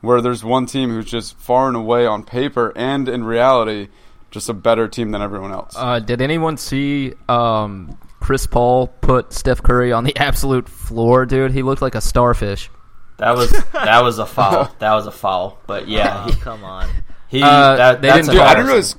[0.00, 3.88] Where there's one team who's just far and away on paper and in reality
[4.30, 5.74] just a better team than everyone else.
[5.76, 11.52] Uh, did anyone see um, Chris Paul put Steph Curry on the absolute floor, dude?
[11.52, 12.70] He looked like a starfish.
[13.18, 14.74] That was that was a foul.
[14.78, 15.58] that was a foul.
[15.66, 16.88] But yeah, Oh, come on.
[17.28, 18.96] He Uh, that, they that's didn't Dude, I didn't realize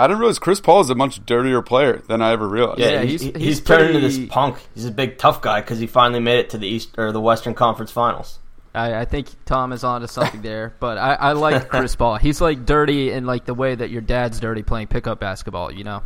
[0.00, 2.78] I didn't realize Chris Paul is a much dirtier player than I ever realized.
[2.78, 4.58] Yeah, Yeah, he's, he's- he's, he's turned into this punk.
[4.74, 7.20] He's a big tough guy because he finally made it to the East or the
[7.20, 8.38] Western Conference Finals.
[8.74, 12.16] I, I think Tom is onto something there, but I, I like Chris Paul.
[12.16, 15.72] He's like dirty in like the way that your dad's dirty playing pickup basketball.
[15.72, 16.02] You know,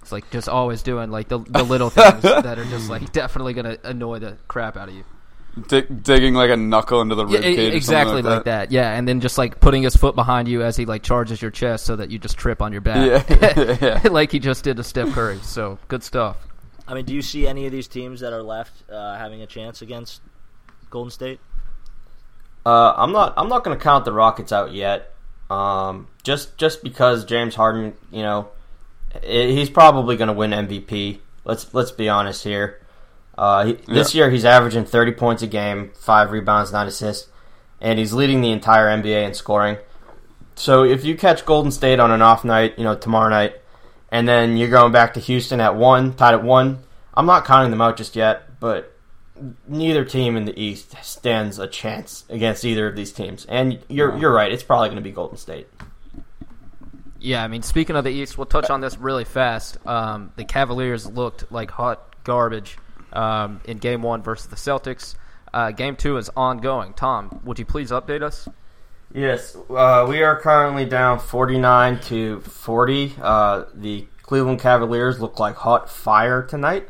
[0.00, 3.54] it's like just always doing like the, the little things that are just like definitely
[3.54, 5.02] gonna annoy the crap out of you.
[5.66, 7.72] Dig- digging like a knuckle into the Yeah, rib cage.
[7.72, 8.70] or exactly like, that.
[8.70, 11.50] Yeah, and then just like putting his foot behind you as he like charges your
[11.50, 13.26] chest so that you just trip on your back.
[13.28, 14.08] Yeah, yeah.
[14.10, 15.38] like he just did to Steph Curry.
[15.42, 16.36] So good stuff.
[16.86, 19.46] I mean, do you see any of these teams that are left uh, having a
[19.46, 20.20] chance against
[20.90, 21.40] Golden State?
[22.64, 23.34] Uh, I'm not.
[23.36, 25.14] I'm not going to count the Rockets out yet.
[25.50, 28.48] Um, just just because James Harden, you know,
[29.14, 31.18] i- he's probably going to win MVP.
[31.44, 32.80] Let's let's be honest here.
[33.38, 37.30] Uh, he, this year he's averaging 30 points a game, five rebounds, nine assists,
[37.80, 39.76] and he's leading the entire NBA in scoring.
[40.56, 43.54] So if you catch Golden State on an off night, you know tomorrow night,
[44.10, 46.80] and then you're going back to Houston at one, tied at one,
[47.14, 48.92] I'm not counting them out just yet, but
[49.68, 53.46] neither team in the East stands a chance against either of these teams.
[53.46, 55.68] And you're you're right; it's probably going to be Golden State.
[57.20, 59.78] Yeah, I mean, speaking of the East, we'll touch on this really fast.
[59.86, 62.78] Um, the Cavaliers looked like hot garbage
[63.12, 65.14] um, in Game One versus the Celtics.
[65.52, 66.92] Uh, game Two is ongoing.
[66.94, 68.48] Tom, would you please update us?
[69.14, 73.14] Yes, uh, we are currently down 49 to 40.
[73.22, 76.86] Uh, the Cleveland Cavaliers look like hot fire tonight.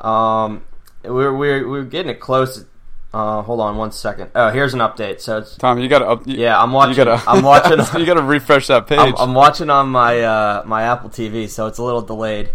[0.00, 0.64] Um,
[1.04, 2.64] we're, we're, we're getting it close.
[3.12, 4.30] Uh, hold on one second.
[4.34, 5.20] Oh, here's an update.
[5.20, 6.26] So it's Tom, you gotta up.
[6.26, 8.98] You, Yeah, I'm watching- You gotta, I'm watching- you gotta refresh that page.
[8.98, 12.50] I'm, I'm watching on my uh, my Apple TV, so it's a little delayed.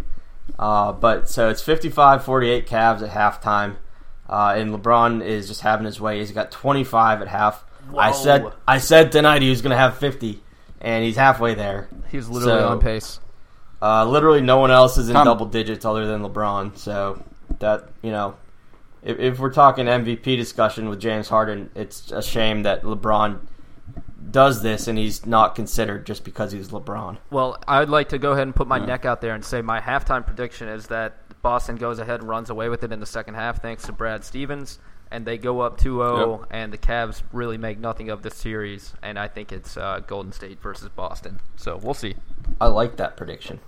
[0.60, 3.78] Uh, but so it's 55-48 Cavs at halftime,
[4.30, 6.20] uh, and LeBron is just having his way.
[6.20, 7.66] He's got 25 at half.
[7.98, 10.42] I said I said tonight he was going to have 50,
[10.82, 11.90] and he's halfway there.
[12.10, 13.20] He's literally So- on pace.
[13.82, 16.78] Uh, literally, no one else is in Tom- double digits other than LeBron.
[16.78, 17.24] So
[17.60, 18.36] that you know,
[19.02, 23.40] if, if we're talking MVP discussion with James Harden, it's a shame that LeBron
[24.30, 27.18] does this and he's not considered just because he's LeBron.
[27.32, 29.80] Well, I'd like to go ahead and put my neck out there and say my
[29.80, 33.34] halftime prediction is that Boston goes ahead and runs away with it in the second
[33.34, 34.80] half thanks to Brad Stevens.
[35.14, 36.48] And they go up 2 0, Yep.
[36.52, 38.94] and the Cavs really make nothing of this series.
[39.04, 41.42] And I think it's uh, Golden State versus Boston.
[41.58, 42.16] So we'll see.
[42.62, 43.60] I like that prediction.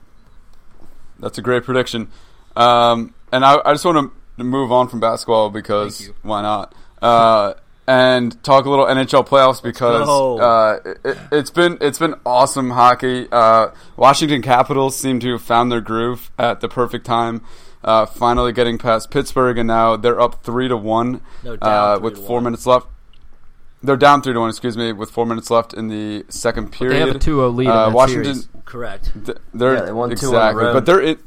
[1.20, 2.10] That's a great prediction.
[2.56, 6.74] Um, and I, I just want to move on from basketball because why not?
[7.02, 7.56] Uh,
[7.88, 10.08] and talk a little NHL playoffs because
[10.40, 13.28] uh, it, it's been it's been awesome hockey.
[13.32, 17.42] Uh, Washington Capitals seem to have found their groove at the perfect time.
[17.84, 21.96] Uh, finally getting past Pittsburgh, and now they're up three to one No, down uh,
[21.98, 22.44] three with to four one.
[22.46, 22.88] minutes left.
[23.86, 24.48] They're down three to one.
[24.50, 27.08] Excuse me, with four minutes left in the second period, They period.
[27.08, 28.50] have a 2 0 lead Uh, in Washington, series.
[28.64, 29.12] Correct.
[29.26, 30.74] th- they're Yeah, they won two on the exactly, road.
[30.74, 31.18] but they're in,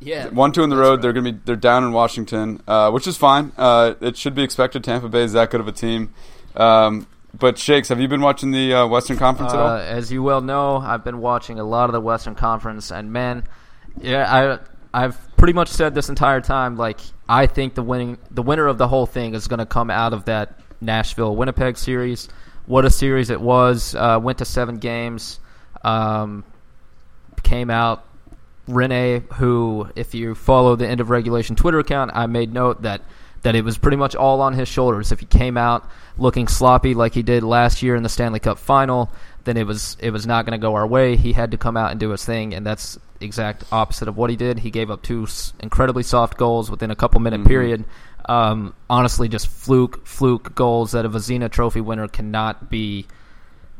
[0.00, 0.28] Yeah.
[0.28, 1.00] one two in the road.
[1.02, 3.52] They're gonna be they're down in Washington, uh, which is fine.
[3.56, 4.84] Uh, it should be expected.
[4.84, 6.12] Tampa Bay is that good of a team.
[6.54, 7.06] Um,
[7.38, 9.76] but Shakes, have you been watching the uh, Western Conference at Uh, all?
[9.76, 13.44] as you well know, I've been watching a lot of the Western Conference, and man,
[14.00, 14.58] yeah,
[14.92, 16.76] I I've pretty much said this entire time.
[16.76, 19.90] Like, I think the winning the winner of the whole thing is going to come
[19.90, 22.28] out of that Nashville Winnipeg series.
[22.64, 23.94] What a series it was!
[23.94, 25.38] Uh, went to seven games.
[25.84, 26.42] Um,
[27.42, 28.05] came out.
[28.68, 33.02] Rinne, who, if you follow the end of regulation Twitter account, I made note that
[33.42, 35.12] that it was pretty much all on his shoulders.
[35.12, 38.58] If he came out looking sloppy like he did last year in the Stanley Cup
[38.58, 39.08] final,
[39.44, 41.16] then it was it was not going to go our way.
[41.16, 44.30] He had to come out and do his thing, and that's exact opposite of what
[44.30, 44.58] he did.
[44.58, 45.28] He gave up two
[45.60, 47.84] incredibly soft goals within a couple minute period.
[48.28, 53.06] Um, honestly, just fluke fluke goals that a Vezina Trophy winner cannot be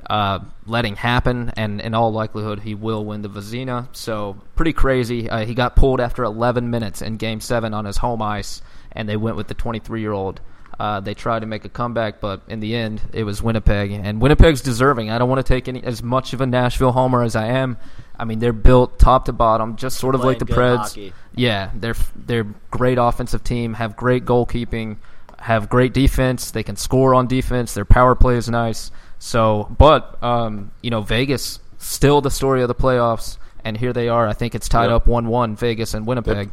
[0.08, 3.88] uh, letting happen, and in all likelihood, he will win the Vezina.
[3.92, 5.28] So pretty crazy.
[5.28, 9.08] Uh, he got pulled after 11 minutes in Game Seven on his home ice, and
[9.08, 10.40] they went with the 23 year old.
[10.78, 14.20] Uh, they tried to make a comeback, but in the end, it was Winnipeg, and
[14.20, 15.10] Winnipeg's deserving.
[15.10, 17.78] I don't want to take any as much of a Nashville homer as I am.
[18.18, 20.76] I mean, they're built top to bottom, just sort of like the Preds.
[20.76, 21.12] hockey.
[21.34, 24.98] Yeah, they're they're great offensive team, have great goalkeeping,
[25.38, 26.50] have great defense.
[26.50, 27.72] They can score on defense.
[27.72, 28.90] Their power play is nice.
[29.18, 34.08] So, but um, you know, Vegas still the story of the playoffs, and here they
[34.08, 34.26] are.
[34.28, 34.92] I think it's tied Yep.
[34.92, 36.50] up one-one Vegas and Winnipeg.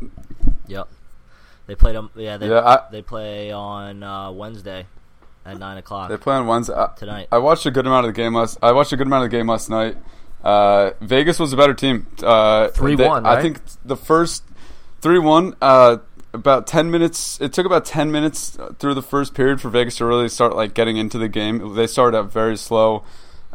[0.68, 0.88] Yep.
[1.68, 2.09] They played them.
[2.16, 4.86] Yeah, they Yeah, I- they play on uh, Wednesday
[5.45, 6.74] at nine o'clock They play on Wednesday.
[6.74, 7.28] I, tonight.
[7.32, 8.57] I watched a good amount of the game last.
[8.61, 9.97] I watched a good amount of the game last night.
[10.43, 12.07] Uh, Vegas was a better team.
[12.22, 14.43] Uh, 3-1, they- I think the first
[15.01, 15.55] three one.
[16.34, 17.40] About ten minutes.
[17.40, 20.74] It took about ten minutes through the first period for Vegas to really start like
[20.74, 21.76] getting into the game.
[21.76, 23.04] They started out very slow.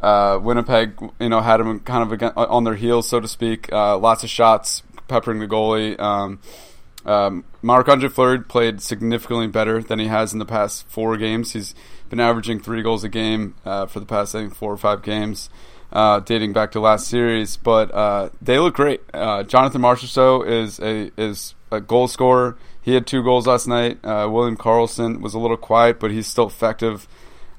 [0.00, 3.72] Uh, Winnipeg, you know, had them kind of on their heels, so to speak.
[3.72, 5.98] Uh, lots of shots, peppering the goalie.
[5.98, 6.38] Um,
[7.04, 11.52] um, Marc Andre Fleury played significantly better than he has in the past four games.
[11.54, 11.74] He's
[12.10, 15.02] been averaging three goals a game uh, for the past I think four or five
[15.02, 15.50] games,
[15.92, 17.56] uh, dating back to last series.
[17.56, 19.00] But uh, they look great.
[19.12, 22.56] Uh, Jonathan Marchessault is a is a goal scorer.
[22.80, 23.98] He had two goals last night.
[24.04, 27.06] Uh, William Karlsson was a little quiet, but he's still effective.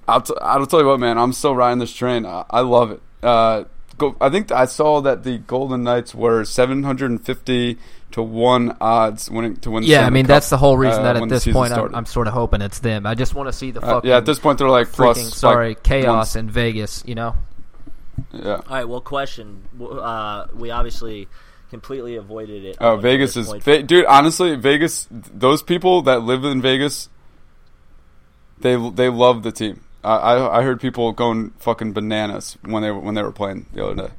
[0.07, 1.17] I'll, t- I'll tell you what, man.
[1.19, 2.25] I'm still riding this train.
[2.25, 3.01] I, I love it.
[3.21, 3.65] Uh,
[3.97, 7.77] go, I think I saw that the Golden Knights were 750
[8.11, 9.83] to one odds winning to win.
[9.83, 11.73] The Yeah, I mean Cup, that's the whole reason uh, that when at this point
[11.73, 11.93] I'm.
[11.93, 13.05] I'm sort of hoping it's them.
[13.05, 15.19] I just want to see the Uh, fucking yeah, at this point they're like plus.
[15.19, 17.03] freaking sorry like, chaos one- in Vegas.
[17.05, 17.35] You know.
[18.33, 18.53] Yeah.
[18.55, 18.87] All right.
[18.89, 19.63] Well, question.
[19.79, 21.27] Uh, we obviously
[21.69, 22.77] completely avoided it.
[22.79, 23.51] Oh, Vegas is.
[23.51, 24.05] Ve- dude.
[24.05, 25.07] Honestly, Vegas.
[25.11, 27.09] Those people that live in Vegas,
[28.59, 29.81] they they love the team.
[30.03, 33.67] I I, I heard people going fucking bananas when they were, when they were playing
[33.73, 34.13] the other day.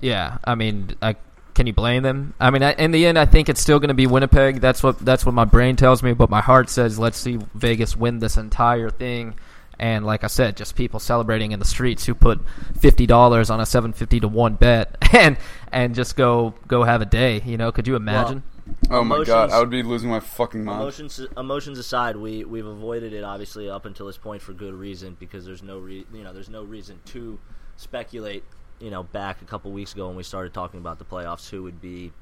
[0.00, 1.16] Yeah, I mean, I,
[1.54, 2.34] can you blame them?
[2.38, 4.60] I mean, I, in the end, I think it's still going to be Winnipeg.
[4.60, 7.96] That's what that's what my brain tells me, but my heart says let's see Vegas
[7.96, 9.34] win this entire thing.
[9.78, 12.40] And like I said, just people celebrating in the streets who put
[12.78, 15.36] fifty dollars on a seven fifty to one bet, and
[15.70, 17.42] and just go go have a day.
[17.44, 18.42] You know, could you imagine?
[18.90, 20.80] Oh my god, I would be losing my fucking mind.
[20.80, 25.16] Emotions, emotions aside, we we've avoided it obviously up until this point for good reason
[25.20, 27.38] because there's no re- you know there's no reason to
[27.76, 28.44] speculate.
[28.78, 31.62] You know, back a couple weeks ago when we started talking about the playoffs, who
[31.62, 32.12] would be,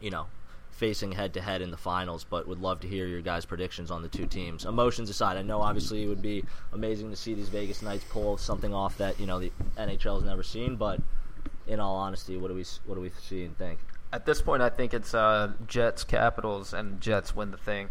[0.00, 0.26] you know,
[0.74, 2.24] facing head to head in the finals.
[2.28, 4.64] But would love to hear your guys' predictions on the two teams.
[4.64, 8.36] Emotions aside, I know obviously it would be amazing to see these Vegas Knights pull
[8.36, 10.76] something off that you know the NHL has never seen.
[10.76, 11.00] But
[11.66, 13.78] in all honesty, what do we what do we see and think?
[14.12, 17.88] At this point, I think it's uh, Jets, Capitals, and Jets win the thing.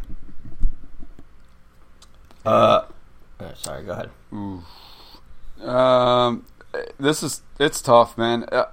[2.46, 2.86] Uh,
[3.40, 4.10] uh, sorry, go ahead.
[5.62, 6.46] Um,
[7.00, 8.46] this is it's tough, man.
[8.52, 8.66] Uh,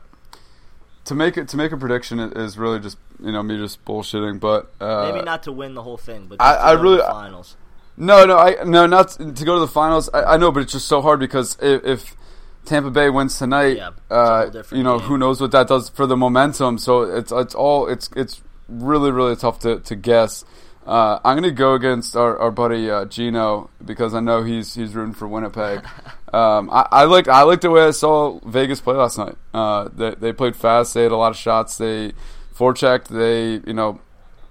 [1.05, 4.41] to make it to make a prediction is really just you know me just bullshitting,
[4.41, 6.77] but uh, Maybe not to win the whole thing, but I- just to I go
[6.77, 7.57] to really- the finals.
[7.97, 10.09] No, no, I no, not to go to the finals.
[10.15, 12.17] I, I know, but it's just so hard because if, if
[12.65, 15.09] Tampa Bay wins tonight, Yeah, uh, you know game.
[15.09, 16.79] who knows what that does for the momentum.
[16.79, 20.45] So it's it's all it's it's really really tough to to guess.
[20.87, 24.95] Uh, I'm gonna go against our, our buddy uh, Gino because I know he's he's
[24.95, 25.85] rooting for Winnipeg.
[26.33, 29.37] um, I, I like I liked the way I saw Vegas play last night.
[29.53, 30.95] Uh, they they played fast.
[30.95, 31.77] They had a lot of shots.
[31.77, 32.13] They
[32.61, 33.09] forechecked.
[33.09, 34.01] They you know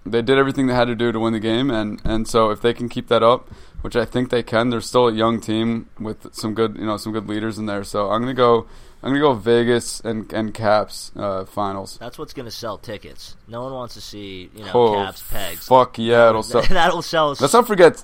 [0.05, 2.61] they did everything they had to do to win the game, and, and so if
[2.61, 3.49] they can keep that up,
[3.81, 6.97] which I think they can, they're still a young team with some good you know
[6.97, 7.83] some good leaders in there.
[7.83, 8.65] So I'm gonna go
[9.03, 11.97] I'm gonna go Vegas and and Caps uh, finals.
[11.99, 13.35] That's what's going to sell tickets.
[13.47, 15.67] No one wants to see you know Oh, Caps pegs.
[15.67, 16.61] Fuck yeah, it'll sell.
[16.69, 17.29] That'll sell.
[17.39, 18.03] Let's not forget,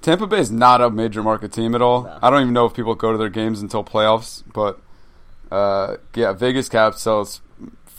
[0.00, 2.04] Tampa Bay is not a major market team at all.
[2.04, 2.18] No.
[2.22, 4.80] I don't even know if people go to their games until playoffs, but
[5.52, 7.40] uh, yeah, Vegas Caps sells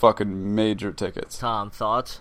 [0.04, 1.38] fucking major tickets.
[1.38, 2.20] Tom thoughts.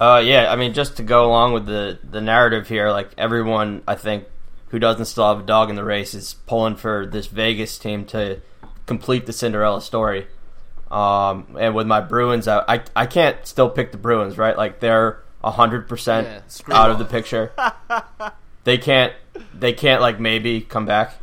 [0.00, 3.82] Uh, yeah, I mean, just to go along with the the narrative here, like everyone,
[3.88, 4.24] I think,
[4.68, 8.04] who doesn't still have a dog in the race is pulling for this Vegas team
[8.06, 8.40] to
[8.86, 10.28] complete the Cinderella story.
[10.90, 14.56] Um, and with my Bruins, I, I I can't still pick the Bruins, right?
[14.56, 17.52] Like they're hundred Yeah, percent screw out of the picture.
[18.64, 19.12] they can't
[19.52, 21.14] they can't like maybe come back.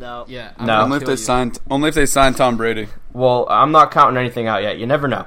[0.00, 0.24] No.
[0.28, 0.80] Yeah, No.
[0.80, 1.52] Only if they sign.
[1.70, 2.88] Only if they sign Tom Brady.
[3.12, 4.78] Well, I'm not counting anything out yet.
[4.78, 5.26] You never know.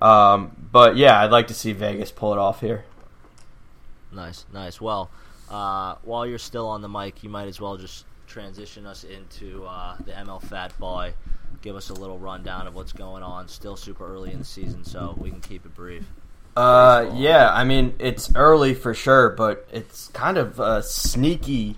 [0.00, 2.84] Um, but yeah, I'd like to see Vegas pull it off here.
[4.10, 4.80] Nice, nice.
[4.80, 5.10] Well,
[5.50, 9.64] uh, while you're still on the mic, you might as well just transition us into
[9.64, 11.14] uh, the ML Fat Boy.
[11.62, 13.48] Give us a little rundown of what's going on.
[13.48, 16.04] Still super early in the season, so we can keep it brief.
[16.56, 21.76] Uh, yeah, I mean it's early for sure, but it's kind of uh, sneaky.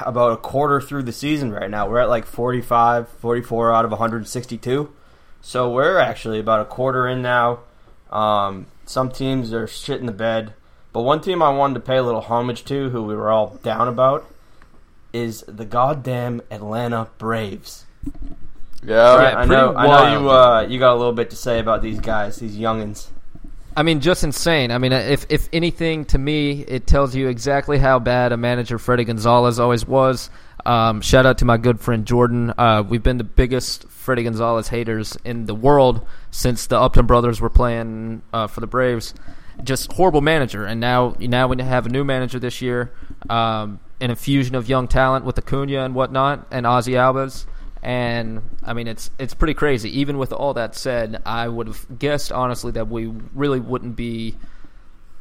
[0.00, 3.90] About a quarter through the season right now, we're at like 45, 44 out of
[3.92, 4.92] 162.
[5.40, 7.60] So we're actually about a quarter in now.
[8.10, 10.54] Um, some teams are shit in the bed,
[10.92, 13.58] but one team I wanted to pay a little homage to, who we were all
[13.62, 14.28] down about,
[15.12, 17.86] is the goddamn Atlanta Braves.
[18.84, 19.72] Yeah, Right, I know.
[19.72, 20.22] pretty I know wild.
[20.22, 20.30] you.
[20.30, 23.06] Uh, you got a little bit to say about these guys, these youngins.
[23.76, 24.70] I mean, just insane.
[24.70, 28.78] I mean, if if anything, to me, it tells you exactly how bad a manager
[28.78, 30.30] Fredi Gonzalez always was.
[30.64, 32.54] Um, shout out to my good friend Jordan.
[32.56, 37.38] Uh, we've been the biggest Fredi Gonzalez haters in the world since the Upton brothers
[37.38, 39.12] were playing uh, for the Braves.
[39.62, 42.94] Just horrible manager, and now now we have a new manager this year.
[43.28, 47.44] Um, an infusion of young talent with Acuna and whatnot, and Ozzie Albies.
[47.82, 50.00] And I mean, it's it's pretty crazy.
[50.00, 54.34] Even with all that said, I would have guessed honestly that we really wouldn't be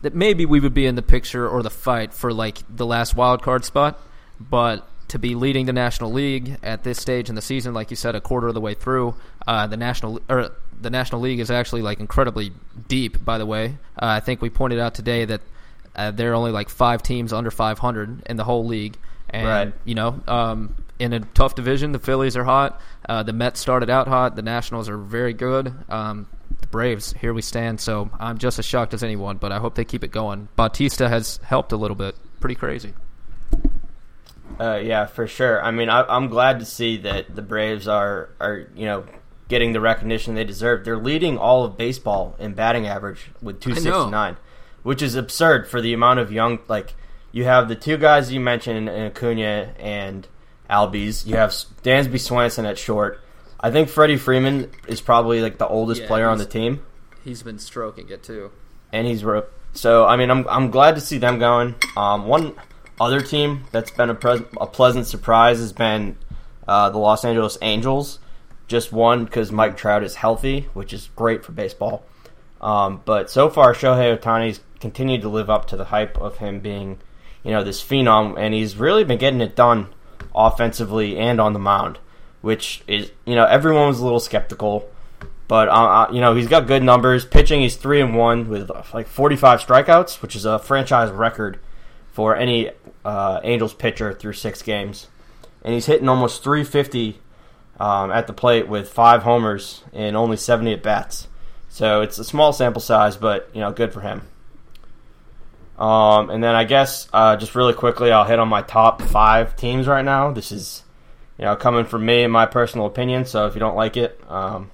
[0.02, 3.16] that maybe we would be in the picture or the fight for like the last
[3.16, 4.00] wild card spot,
[4.40, 7.96] but to be leading the National League at this stage in the season, like you
[7.96, 9.16] said, a quarter of the way through,
[9.48, 12.52] uh, the national or the National League is actually like incredibly
[12.88, 13.24] deep.
[13.24, 15.42] By the way, uh, I think we pointed out today that
[15.96, 18.98] uh, there are only like five teams under 500 in the whole league,
[19.30, 19.74] and Right.
[19.86, 22.80] you know, um, in a tough division, the Phillies are hot.
[23.08, 24.36] Uh, the Mets started out hot.
[24.36, 25.74] The Nationals are very good.
[25.90, 26.28] Um,
[26.62, 27.82] the Braves, here we stand.
[27.82, 30.48] So I'm just as shocked as anyone, but I hope they keep it going.
[30.56, 32.16] Bautista has helped a little bit.
[32.40, 32.94] Pretty crazy.
[34.60, 35.62] Uh, yeah, for sure.
[35.62, 39.06] I mean, I, I'm glad to see that the Braves are are you know
[39.50, 40.86] getting the recognition they deserve.
[40.86, 44.38] They're leading all of baseball in batting average with 269,
[44.84, 46.94] which is absurd for the amount of young like
[47.32, 50.26] you have the two guys you mentioned, in Acuna and
[50.70, 51.26] Albies.
[51.26, 51.52] You have
[51.84, 53.22] Dansby Swanson at short.
[53.60, 56.86] I think Freddie Freeman is probably like the oldest Yeah, player on the team.
[57.24, 58.52] He's been stroking it too.
[58.94, 60.06] and he's ro- so.
[60.06, 61.76] I mean, I'm I'm glad to see them going.
[61.98, 62.54] Um, one
[63.00, 66.18] other team that's been a, pres- a pleasant surprise has been
[66.68, 68.20] uh, the Los Angeles Angels.
[68.68, 72.04] Just one because Mike Trout is healthy, which is great for baseball.
[72.62, 76.60] Um, but so far, Shohei Ohtani's continued to live up to the hype of him
[76.62, 77.00] being,
[77.44, 79.88] you know, this phenom, and he's really been getting it done
[80.36, 82.00] offensively and on the mound,
[82.42, 84.90] which is, you know, everyone was a little skeptical.
[85.48, 87.24] But uh, uh, you know he's got good numbers.
[87.24, 91.60] Pitching, he's three and one with uh, like 45 strikeouts, which is a franchise record
[92.12, 92.72] for any
[93.04, 95.08] uh, Angels pitcher through six games.
[95.64, 97.20] And he's hitting almost 350
[97.80, 101.28] um, at the plate with five homers and only 70 at bats.
[101.70, 104.22] So it's a small sample size, but you know, good for him.
[105.78, 109.56] Um, and then I guess uh, just really quickly, I'll hit on my top five
[109.56, 110.32] teams right now.
[110.32, 110.84] This is,
[111.38, 113.26] you know, coming from me and my personal opinion.
[113.26, 114.72] So if you don't like it, um,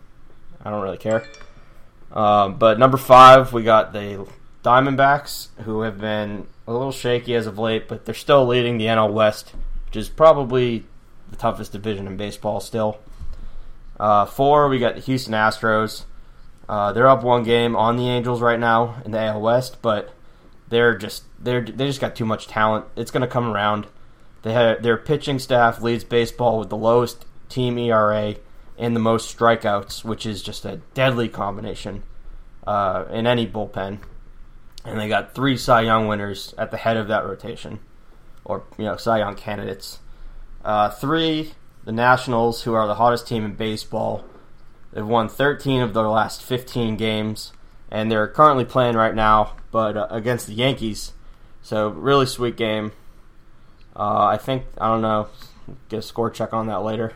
[0.64, 1.28] I don't really care.
[2.12, 4.28] Um, but number five, we got the
[4.64, 8.86] Diamondbacks, who have been a little shaky as of late, but they're still leading the
[8.86, 9.54] NL West,
[9.88, 10.86] which is probably
[11.32, 13.00] the toughest division in baseball still.
[14.00, 16.04] Uh, four, we got the Houston Astros.
[16.70, 20.14] Uh, they're up one game on the Angels right now in the AL West, but
[20.72, 22.86] they're just they're they just got too much talent.
[22.96, 23.86] It's going to come around.
[24.42, 28.36] They their pitching staff leads baseball with the lowest team ERA
[28.78, 32.04] and the most strikeouts, which is just a deadly combination
[32.66, 34.00] uh, in any bullpen.
[34.86, 37.80] And they got three Cy Young winners at the head of that rotation,
[38.46, 40.00] or you know Cy Young candidates.
[40.64, 41.52] Uh, three,
[41.84, 44.24] the Nationals, who are the hottest team in baseball.
[44.94, 47.52] They've won 13 of their last 15 games,
[47.90, 51.14] and they're currently playing right now, but uh, against the Yankees.
[51.62, 52.92] So really sweet game.
[53.96, 55.28] Uh, I think I don't know.
[55.90, 57.14] Get a score check on that later.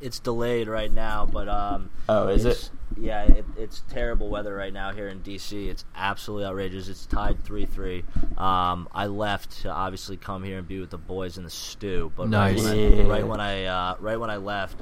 [0.00, 2.70] It's delayed right now, but um, Oh, is it's- it?
[2.98, 5.68] Yeah, it, it's terrible weather right now here in DC.
[5.68, 6.88] It's absolutely outrageous.
[6.88, 8.02] It's tied three three.
[8.36, 12.10] Um, I left to obviously come here and be with the boys in the stew,
[12.16, 12.60] but Nice.
[12.64, 14.80] right, when I, right when I uh, right when I left,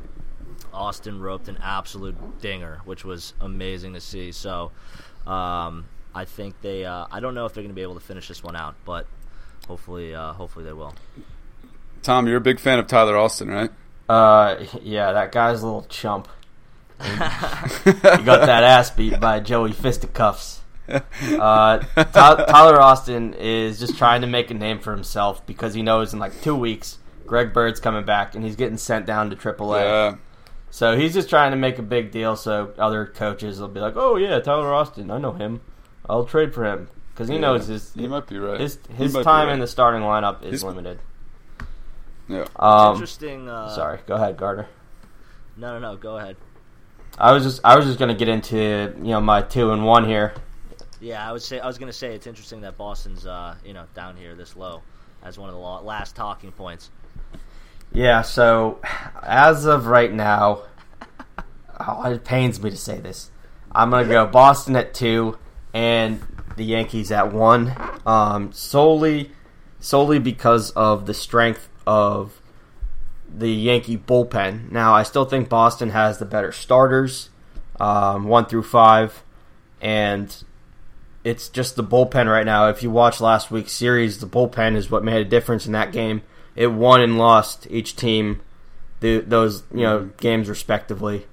[0.73, 4.33] Austin roped an absolute dinger, which was amazing to see.
[4.33, 4.71] So
[5.27, 6.85] um, I think they.
[6.85, 8.75] Uh, I don't know if they're going to be able to finish this one out,
[8.85, 9.07] but
[9.67, 10.95] hopefully, uh, hopefully they will.
[12.03, 13.71] Tom, you're a big fan of Tyler Austin, right?
[14.09, 16.29] Uh, yeah, that guy's a little chump.
[17.03, 20.63] he got that ass beat by Joey Fisticuffs.
[20.89, 25.83] Uh, Ty- Tyler Austin is just trying to make a name for himself because he
[25.83, 29.37] knows in like two weeks Greg Bird's coming back and he's getting sent down to
[29.37, 29.83] AAA.
[29.83, 30.17] Yeah.
[30.71, 33.95] So he's just trying to make a big deal so other coaches will be like,
[33.97, 35.61] "Oh yeah, Tyler Austin, I know him.
[36.09, 37.41] I'll trade for him." Because he Yeah.
[37.41, 38.61] knows his He might be right.
[38.61, 39.53] his his time right.
[39.55, 41.01] in the starting lineup is He's- limited.
[42.29, 42.45] Yeah.
[42.57, 43.49] Um, interesting.
[43.49, 44.67] Uh, sorry, go ahead, Gardner.
[45.57, 45.97] No, no, no.
[45.97, 46.37] Go ahead.
[47.19, 48.57] I was just I was just gonna get into
[48.99, 50.35] you know my two and one here.
[51.01, 53.73] Yeah, I would say I was going to say it's interesting that Boston's uh, you
[53.73, 54.83] know down here this low
[55.23, 56.91] as one of the last talking points.
[57.93, 58.81] Yeah, so
[59.23, 60.63] as of right now,
[61.81, 63.31] oh, it pains me to say this.
[63.73, 65.39] I'm gonna go Boston at two
[65.73, 66.21] and
[66.57, 67.75] the Yankees at one,
[68.07, 69.31] um, solely
[69.81, 72.41] solely because of the strength of
[73.33, 74.71] the Yankee bullpen.
[74.73, 77.31] Now, I still think Boston has the better starters,
[77.79, 79.23] um, one through five,
[79.81, 80.35] and
[81.25, 82.69] it's just the bullpen right now.
[82.69, 85.93] If you watch last week's series, the bullpen is what made a difference in that
[85.93, 86.23] game.
[86.57, 88.41] it won and lost each team
[89.01, 91.27] the, those you know games respectively.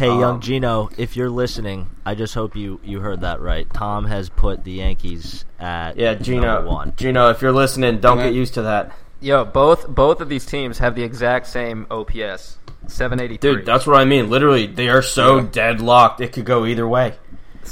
[0.00, 3.66] Hey, young Um, Gino, if you're listening, I just hope you, you heard that right.
[3.74, 6.66] Tom has put the Yankees at Yeah, number Gino.
[6.66, 6.94] one.
[6.96, 8.24] Gino, if you're listening, don't Yeah.
[8.24, 8.92] get used to that.
[9.20, 13.56] Yo, both both of these teams have the exact same OPS, seven eighty three.
[13.56, 14.30] Dude, that's what I mean.
[14.30, 15.46] Literally, they are so Yeah.
[15.52, 16.22] deadlocked.
[16.22, 17.16] It could go either way.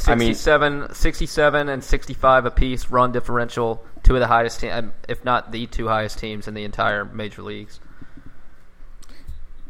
[0.07, 3.83] I mean- 67, 67 and 65 apiece run differential.
[4.03, 7.07] Two of the highest, te- um, if not the two highest teams in the entire
[7.07, 7.81] major leagues.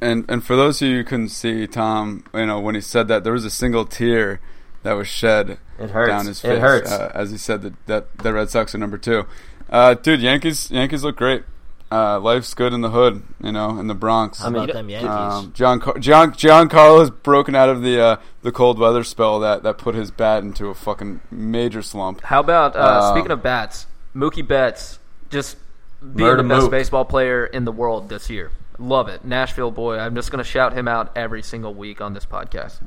[0.00, 3.08] And and for those of you who couldn't see Tom, you know when he said
[3.08, 4.40] that there was a single tear
[4.84, 6.08] that was shed It hurts.
[6.08, 6.92] down his It face hurts.
[6.92, 9.26] Uh, as he said that, that the Red Sox are number two.
[9.68, 11.42] Uh, dude, Yankees Yankees look great.
[11.90, 14.40] Uh, life's good in the hood, you know, in the Bronx.
[14.40, 15.08] How about them Yankees?
[15.08, 19.62] Um, John John John Carlos broken out of the uh, the cold weather spell that,
[19.62, 22.20] that put his bat into a fucking major slump.
[22.22, 24.98] How about uh, Uh, speaking of bats, Mookie Betts
[25.30, 25.56] just
[26.00, 26.70] being Murder the best Mook.
[26.70, 28.52] baseball player in the world this year.
[28.78, 29.98] Love it, Nashville boy.
[29.98, 32.80] I'm just gonna shout him out every single week on this podcast.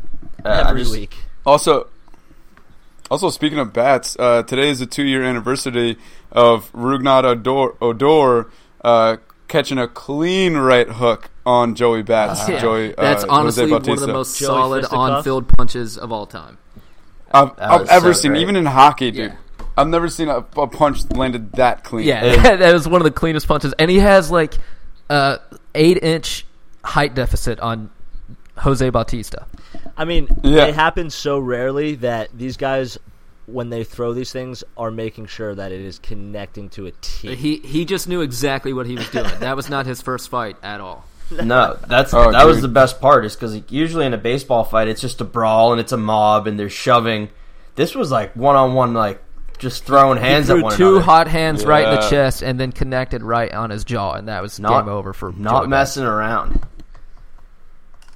[0.44, 1.16] Uh, Every just- week.
[1.46, 1.88] Also,
[3.10, 5.98] also speaking of bats, uh, today is the two year anniversary
[6.32, 8.50] of Rougned Odor, Odor
[8.84, 9.18] uh,
[9.48, 12.48] catching a clean right hook on Joey Bats.
[12.48, 15.00] Yeah, Joey, uh, that's honestly one of the most Joey solid Fisticuff?
[15.00, 16.58] on-field punches of all time.
[17.34, 18.42] I've, I've ever so seen, great.
[18.42, 19.32] even in hockey, dude.
[19.32, 19.36] Yeah.
[19.78, 22.06] I've never seen a, a punch landed that clean.
[22.08, 24.56] Yeah, that was one of the cleanest punches, and he has like
[25.12, 25.38] uh,
[25.76, 26.45] eight-inch
[26.84, 27.89] height deficit on
[28.57, 29.45] Jose Bautista.
[29.97, 30.66] I mean, Yeah.
[30.66, 32.97] it happens so rarely that these guys,
[33.45, 37.36] when they throw these things, are making sure that it is connecting to a T.
[37.36, 39.30] He he just knew exactly what he was doing.
[39.39, 41.05] That was not his first fight at all.
[41.32, 43.24] No, that's Oh, that was the best part.
[43.26, 46.45] Is because usually in a baseball fight, it's just a brawl and it's a mob
[46.45, 47.30] and they're shoving.
[47.76, 49.24] This was like one on one, like
[49.62, 51.01] just throwing hands Threw at one two another.
[51.05, 54.41] hot hands right in the chest, and then connected right on his jaw, and that
[54.41, 56.62] was not game over for not Joey messing around.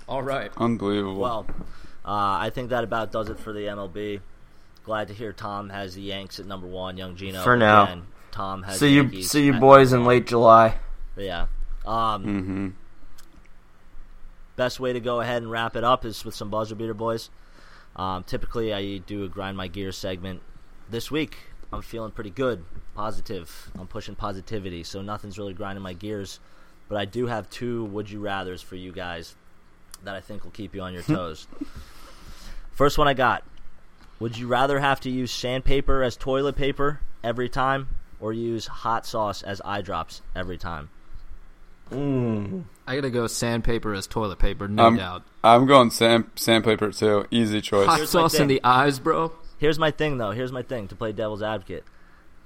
[0.10, 0.52] All right.
[0.58, 1.20] Unbelievable.
[1.22, 1.46] Well,
[2.04, 4.20] uh, I think that about does it for the MLB.
[4.84, 6.98] Glad to hear Tom has the Yanks at number one.
[6.98, 7.84] Young Gino For now.
[7.86, 10.78] Again, Tom has See the you, Yankees see you boys in late July.
[11.16, 11.48] Yeah.
[11.86, 12.70] Um, hmm
[14.56, 17.30] best way to go ahead and wrap it up is with some buzzer beater boys.
[17.96, 20.42] Um, typically, I do a grind my gears segment.
[20.96, 21.36] This week,
[21.74, 22.64] I'm feeling pretty good,
[22.96, 23.70] positive.
[23.78, 26.40] I'm pushing positivity, so nothing's really grinding my gears.
[26.88, 29.36] But I do have two would you rather's for you guys
[30.06, 31.48] that I think will keep you on your toes.
[32.72, 33.44] First one I got:
[34.22, 37.90] Would you rather have to use sandpaper as toilet paper every time,
[38.22, 40.90] or use hot sauce as eye drops every time?
[41.92, 42.64] Mm.
[42.88, 45.24] I gotta go sandpaper as toilet paper, no Um, doubt.
[45.44, 47.26] I'm going sand, sandpaper too.
[47.32, 47.86] Easy choice.
[47.86, 49.34] Hot here's sauce in the eyes, bro.
[49.66, 50.30] Here's my thing, though.
[50.30, 51.84] Here's my thing to play devil's advocate.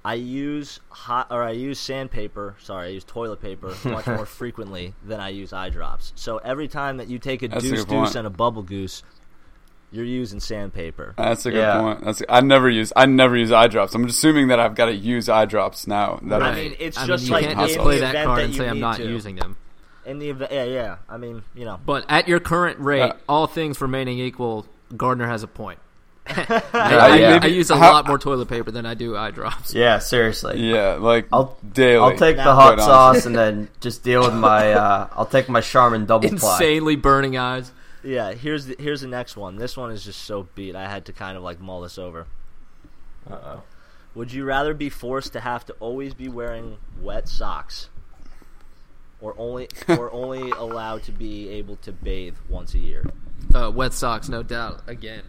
[0.06, 2.56] I use hot or I use sandpaper.
[2.62, 6.14] Sorry, I use toilet paper much more frequently than I use eye drops.
[6.16, 8.06] So every time that you take a That's a deuce good point.
[8.08, 9.04] deuce and a bubble goose,
[9.92, 11.14] you're using sandpaper.
[11.18, 11.82] That's a good Yeah.
[11.82, 12.06] point.
[12.06, 13.94] That's I never use I never use eye drops.
[13.94, 16.20] I'm assuming that I've got to use eye drops now.
[16.24, 18.40] That I I- mean, it's I just mean, you like can't just play that card
[18.40, 19.04] that and say I'm not to.
[19.04, 19.58] using them.
[20.06, 20.96] In the event, yeah, yeah.
[21.10, 23.14] I mean, you know, But at your current rate, Yeah.
[23.28, 24.66] all things remaining equal,
[24.96, 25.80] Gardner has a point.
[26.30, 27.40] I, Yeah, I- yeah.
[27.42, 29.74] I use a How- lot more toilet paper than I do eye drops.
[29.74, 30.60] Yeah, seriously.
[30.72, 31.98] yeah, like I'll- daily.
[32.04, 34.74] I'll take the hot sauce and then just deal with my.
[34.74, 36.54] Uh, I'll take my Charmin double ply.
[36.56, 37.72] Insanely burning eyes.
[38.04, 38.32] yeah.
[38.34, 39.56] Here's the here's the next one.
[39.58, 40.76] This one is just so beat.
[40.76, 42.28] I had to kind of like mull this over.
[43.30, 43.64] Uh-oh.
[44.16, 47.90] Would you rather be forced to have to always be wearing wet socks,
[49.22, 53.06] or only or only allowed to be able to bathe once a year?
[53.54, 54.82] Uh, wet socks, no doubt.
[54.88, 55.22] Again,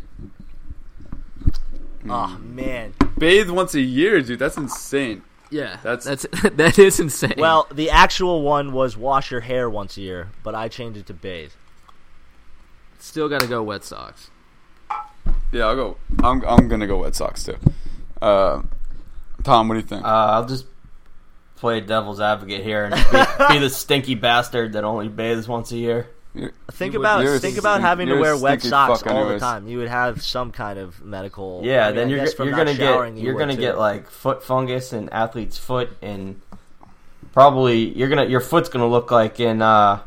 [2.09, 2.95] Oh man.
[3.19, 4.39] bathe once a year, dude.
[4.39, 5.23] That's insane.
[5.51, 6.27] yeah, That's- that's
[6.57, 7.35] that is insane.
[7.37, 11.07] Well, the actual one was wash your hair once a year, but I changed it
[11.07, 11.53] to bathe.
[12.99, 14.31] still got to go wet socks.
[15.53, 15.97] Yeah, I'll go.
[16.23, 17.57] I'm I'm gonna go wet socks too.
[18.23, 18.63] Uh,
[19.43, 20.05] Tom, what do you think?
[20.05, 20.67] Uh, I'll just
[21.57, 25.77] play devil's advocate here and be, be the stinky bastard that only bathes once a
[25.77, 26.09] year.
[26.35, 29.29] You're- Think You about you're a think about having to wear wet socks fuck all
[29.29, 29.67] the time.
[29.67, 31.61] You would have some kind of medical.
[31.65, 33.61] Yeah, I mean, then I you're from you're gonna get you you're gonna too.
[33.61, 36.41] get like foot fungus and athlete's foot and
[37.33, 40.01] probably you're gonna your foot's gonna look like in uh,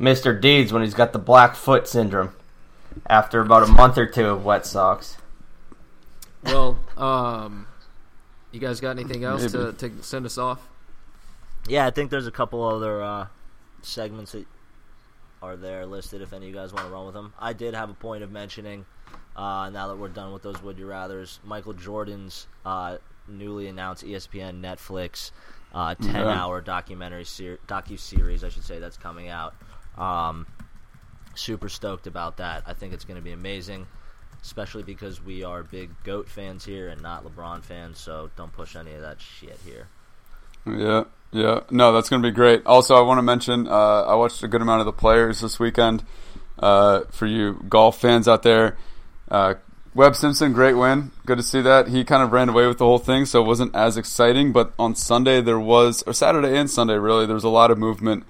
[0.00, 0.38] Mr.
[0.38, 2.32] Deeds when he's got the black foot syndrome
[3.06, 5.16] after about a month or two of wet socks.
[6.44, 7.66] Well, um,
[8.52, 10.66] you guys got anything else to, to send us off?
[11.68, 13.26] Yeah, I think there's a couple other uh,
[13.82, 14.46] segments that
[15.42, 16.22] are there listed.
[16.22, 18.22] If any of you guys want to run with them, I did have a point
[18.22, 18.84] of mentioning.
[19.36, 24.04] Uh, now that we're done with those would you rather's, Michael Jordan's uh, newly announced
[24.04, 25.30] ESPN Netflix
[25.72, 29.54] uh, ten hour documentary ser- docu series, I should say, that's coming out.
[29.96, 30.46] Um,
[31.34, 32.64] super stoked about that.
[32.66, 33.86] I think it's going to be amazing,
[34.42, 38.00] especially because we are big goat fans here and not LeBron fans.
[38.00, 39.88] So don't push any of that shit here.
[40.76, 41.60] Yeah, yeah.
[41.70, 42.66] No, that's going to be great.
[42.66, 45.58] Also, I want to mention uh, I watched a good amount of the players this
[45.58, 46.04] weekend.
[46.58, 48.76] Uh, for you golf fans out there,
[49.30, 49.54] uh,
[49.94, 51.12] Webb Simpson, great win.
[51.24, 51.88] Good to see that.
[51.88, 54.52] He kind of ran away with the whole thing, so it wasn't as exciting.
[54.52, 57.78] But on Sunday, there was, or Saturday and Sunday, really, there was a lot of
[57.78, 58.24] movement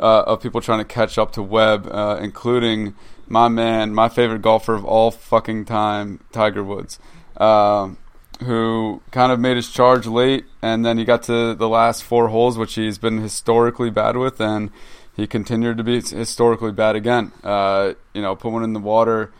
[0.00, 2.94] uh, of people trying to catch up to Webb, uh, including
[3.28, 6.98] my man, my favorite golfer of all fucking time, Tiger Woods.
[7.36, 7.98] Um,
[8.42, 12.28] who kind of made his charge late, and then he got to the last four
[12.28, 14.70] holes, which he's been historically bad with, and
[15.14, 17.32] he continued to be historically bad again.
[17.42, 19.32] Uh, you know, put one in the water,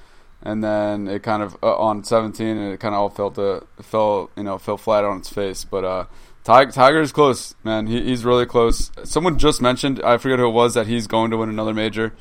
[0.43, 3.67] and then it kind of uh, on 17, and it kind of all fell to
[3.83, 5.65] fell you know fell flat on its face.
[5.65, 6.05] But uh,
[6.45, 7.87] Tiger, Tiger is close, man.
[7.87, 8.91] He, he's really close.
[9.05, 12.13] Someone just mentioned, I forget who it was, that he's going to win another major.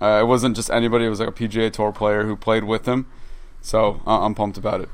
[0.00, 2.86] Uh, it wasn't just anybody; it was like a PGA Tour player who played with
[2.86, 3.06] him.
[3.60, 4.88] So uh, I'm pumped about it.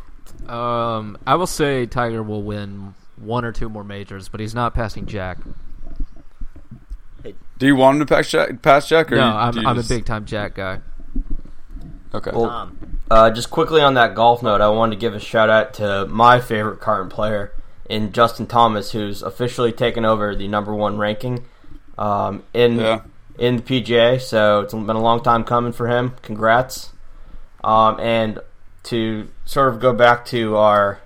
[0.49, 4.75] Um, I will say Tiger will win one or two more majors, but he's not
[4.75, 5.39] passing Jack.
[7.59, 8.61] Do you want him to pass Jack?
[8.63, 10.81] Pass Jack or no, I'm, I'm just- a big time Jack guy.
[12.15, 12.31] Okay.
[12.33, 12.79] Well, Tom,
[13.11, 16.07] Uh, just quickly on that golf note, I wanted to give a shout out to
[16.07, 17.53] my favorite current player
[17.89, 21.45] in Justin Thomas, who's officially taken over the number one ranking
[21.99, 23.01] um, in Yeah.
[23.39, 24.21] in the PGA.
[24.21, 26.15] So it's been a long time coming for him.
[26.23, 26.93] Congrats!
[27.65, 28.39] Um, and
[28.87, 31.01] to sort of go back to our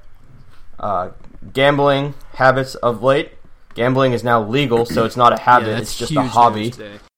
[0.78, 1.10] uh,
[1.52, 3.32] gambling habits of late,
[3.74, 6.72] gambling is now legal, so it's not a habit; Yeah, it's just a hobby.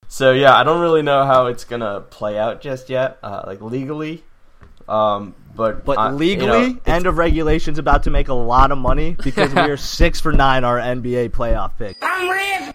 [0.09, 3.61] So yeah, I don't really know how it's gonna play out just yet, uh, like
[3.61, 4.25] legally.
[4.89, 8.71] Um, but but uh, you legally, know, end of regulation's about to make a lot
[8.73, 11.97] of money because we are six for nine our NBA playoff pick.
[12.03, 12.75] I'm rich,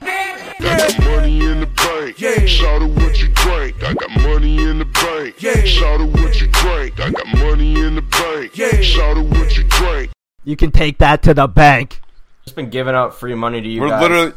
[0.59, 2.19] Got money in the bank.
[2.19, 2.45] Yeah.
[2.45, 3.83] Shout out what you drink.
[3.83, 5.41] I got money in the bank.
[5.41, 5.63] Yeah.
[5.65, 6.99] Shout out what you drink.
[6.99, 8.57] I got money in the bank.
[8.57, 8.81] Yeah.
[8.81, 10.11] Shout out what you drink.
[10.43, 12.01] You can take that to the bank.
[12.43, 14.01] just been giving out free money to you We're guys.
[14.01, 14.33] literally.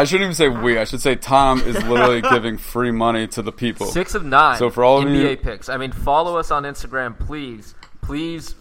[0.00, 0.78] Like I shouldn't even say we.
[0.78, 3.86] I should say Tom is literally giving free money to the people.
[3.86, 4.58] Six of nine.
[4.58, 7.74] So for all of NBA you- picks, I mean, follow us on Instagram, please.
[8.02, 8.54] Please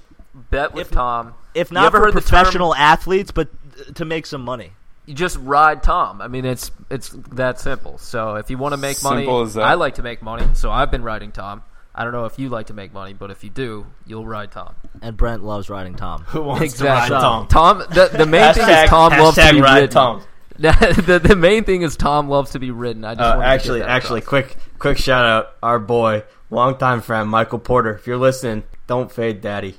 [0.52, 1.34] bet with If- Tom.
[1.56, 3.50] If not ever for heard the term- professional athletes, but
[3.96, 4.72] to make some money.
[5.08, 6.22] you just ride Tom.
[6.22, 7.98] I mean, it's it's that simple.
[7.98, 9.64] So if you want to make money, Simple as that.
[9.64, 11.64] I like to make money, so I've been riding Tom.
[11.96, 14.52] I don't know if you like to make money, but if you do, you'll ride
[14.52, 14.76] Tom.
[15.02, 16.22] And Brent loves riding Tom.
[16.28, 17.10] who wants Exactly.
[17.10, 17.48] to ride Tom?
[17.48, 17.78] Tom.
[17.92, 19.90] The, the main thing is Tom loves to hashtag be ride ridden.
[19.90, 20.22] Tom.
[21.06, 23.06] the, the main thing is Tom loves to be ridden.
[23.06, 24.30] I just Uh, actually, actually, across.
[24.30, 27.94] quick, quick shout out, our boy, longtime friend Michael Porter.
[27.96, 29.78] If you're listening, don't fade, Daddy.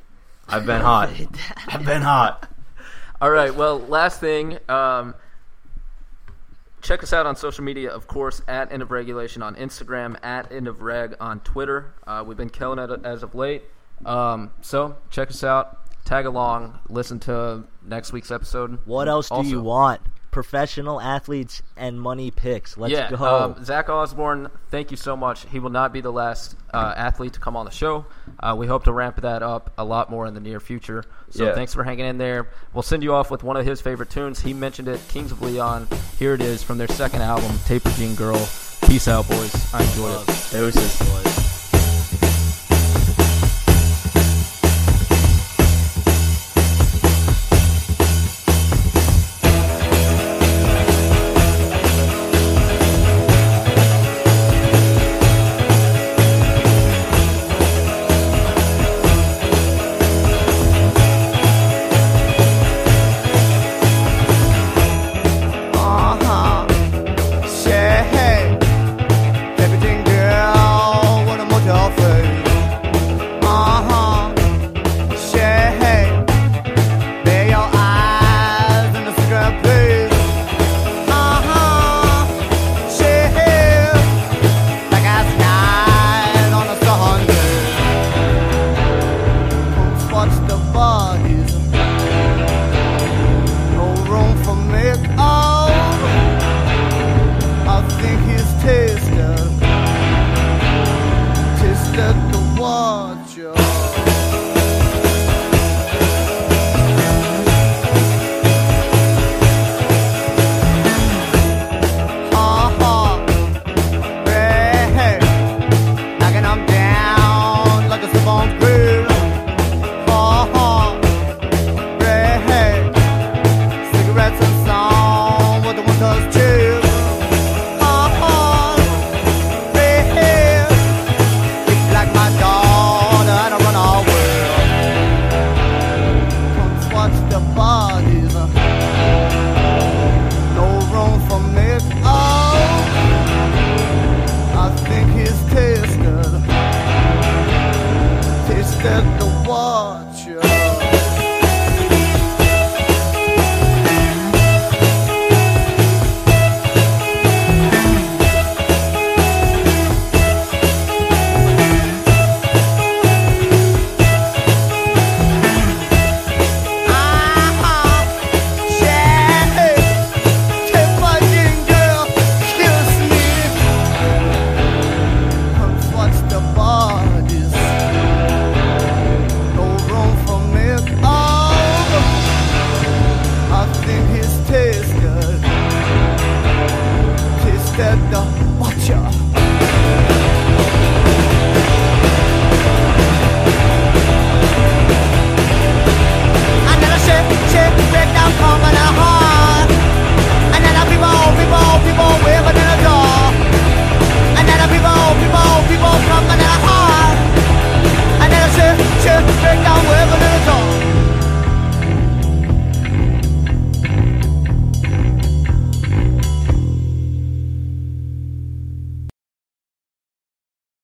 [0.49, 1.11] I've been hot.
[1.68, 2.49] I've been hot.
[3.20, 3.55] All right.
[3.55, 4.59] Well, last thing.
[4.68, 5.14] Um,
[6.81, 10.51] check us out on social media, of course, at End of Regulation on Instagram, at
[10.51, 11.93] End of Reg on Twitter.
[12.07, 13.64] Uh, we've been killing it as of late.
[14.07, 15.76] Um, so check us out.
[16.07, 16.78] Tag along.
[16.89, 18.78] Listen to next week's episode.
[18.87, 20.01] What else do you want?
[20.31, 22.76] Professional athletes and money picks.
[22.78, 23.16] Let's yeah, go.
[23.16, 25.45] Um, Zach Osborne, thank you so much.
[25.47, 28.07] He will not be the last uh, athlete to come on the show.
[28.39, 31.05] Uh, we hope to ramp that up a lot more in the near future.
[31.31, 31.55] So Yeah.
[31.55, 32.49] thanks for hanging in there.
[32.72, 34.41] We'll send you off with one of his favorite tunes.
[34.41, 35.89] He mentioned it, Kings of Leon.
[36.18, 38.39] Here it is from their second album, Taper Jean Girl.
[38.87, 39.74] Peace out, boys.
[39.74, 40.49] I enjoyed it.
[40.53, 41.39] Deuces.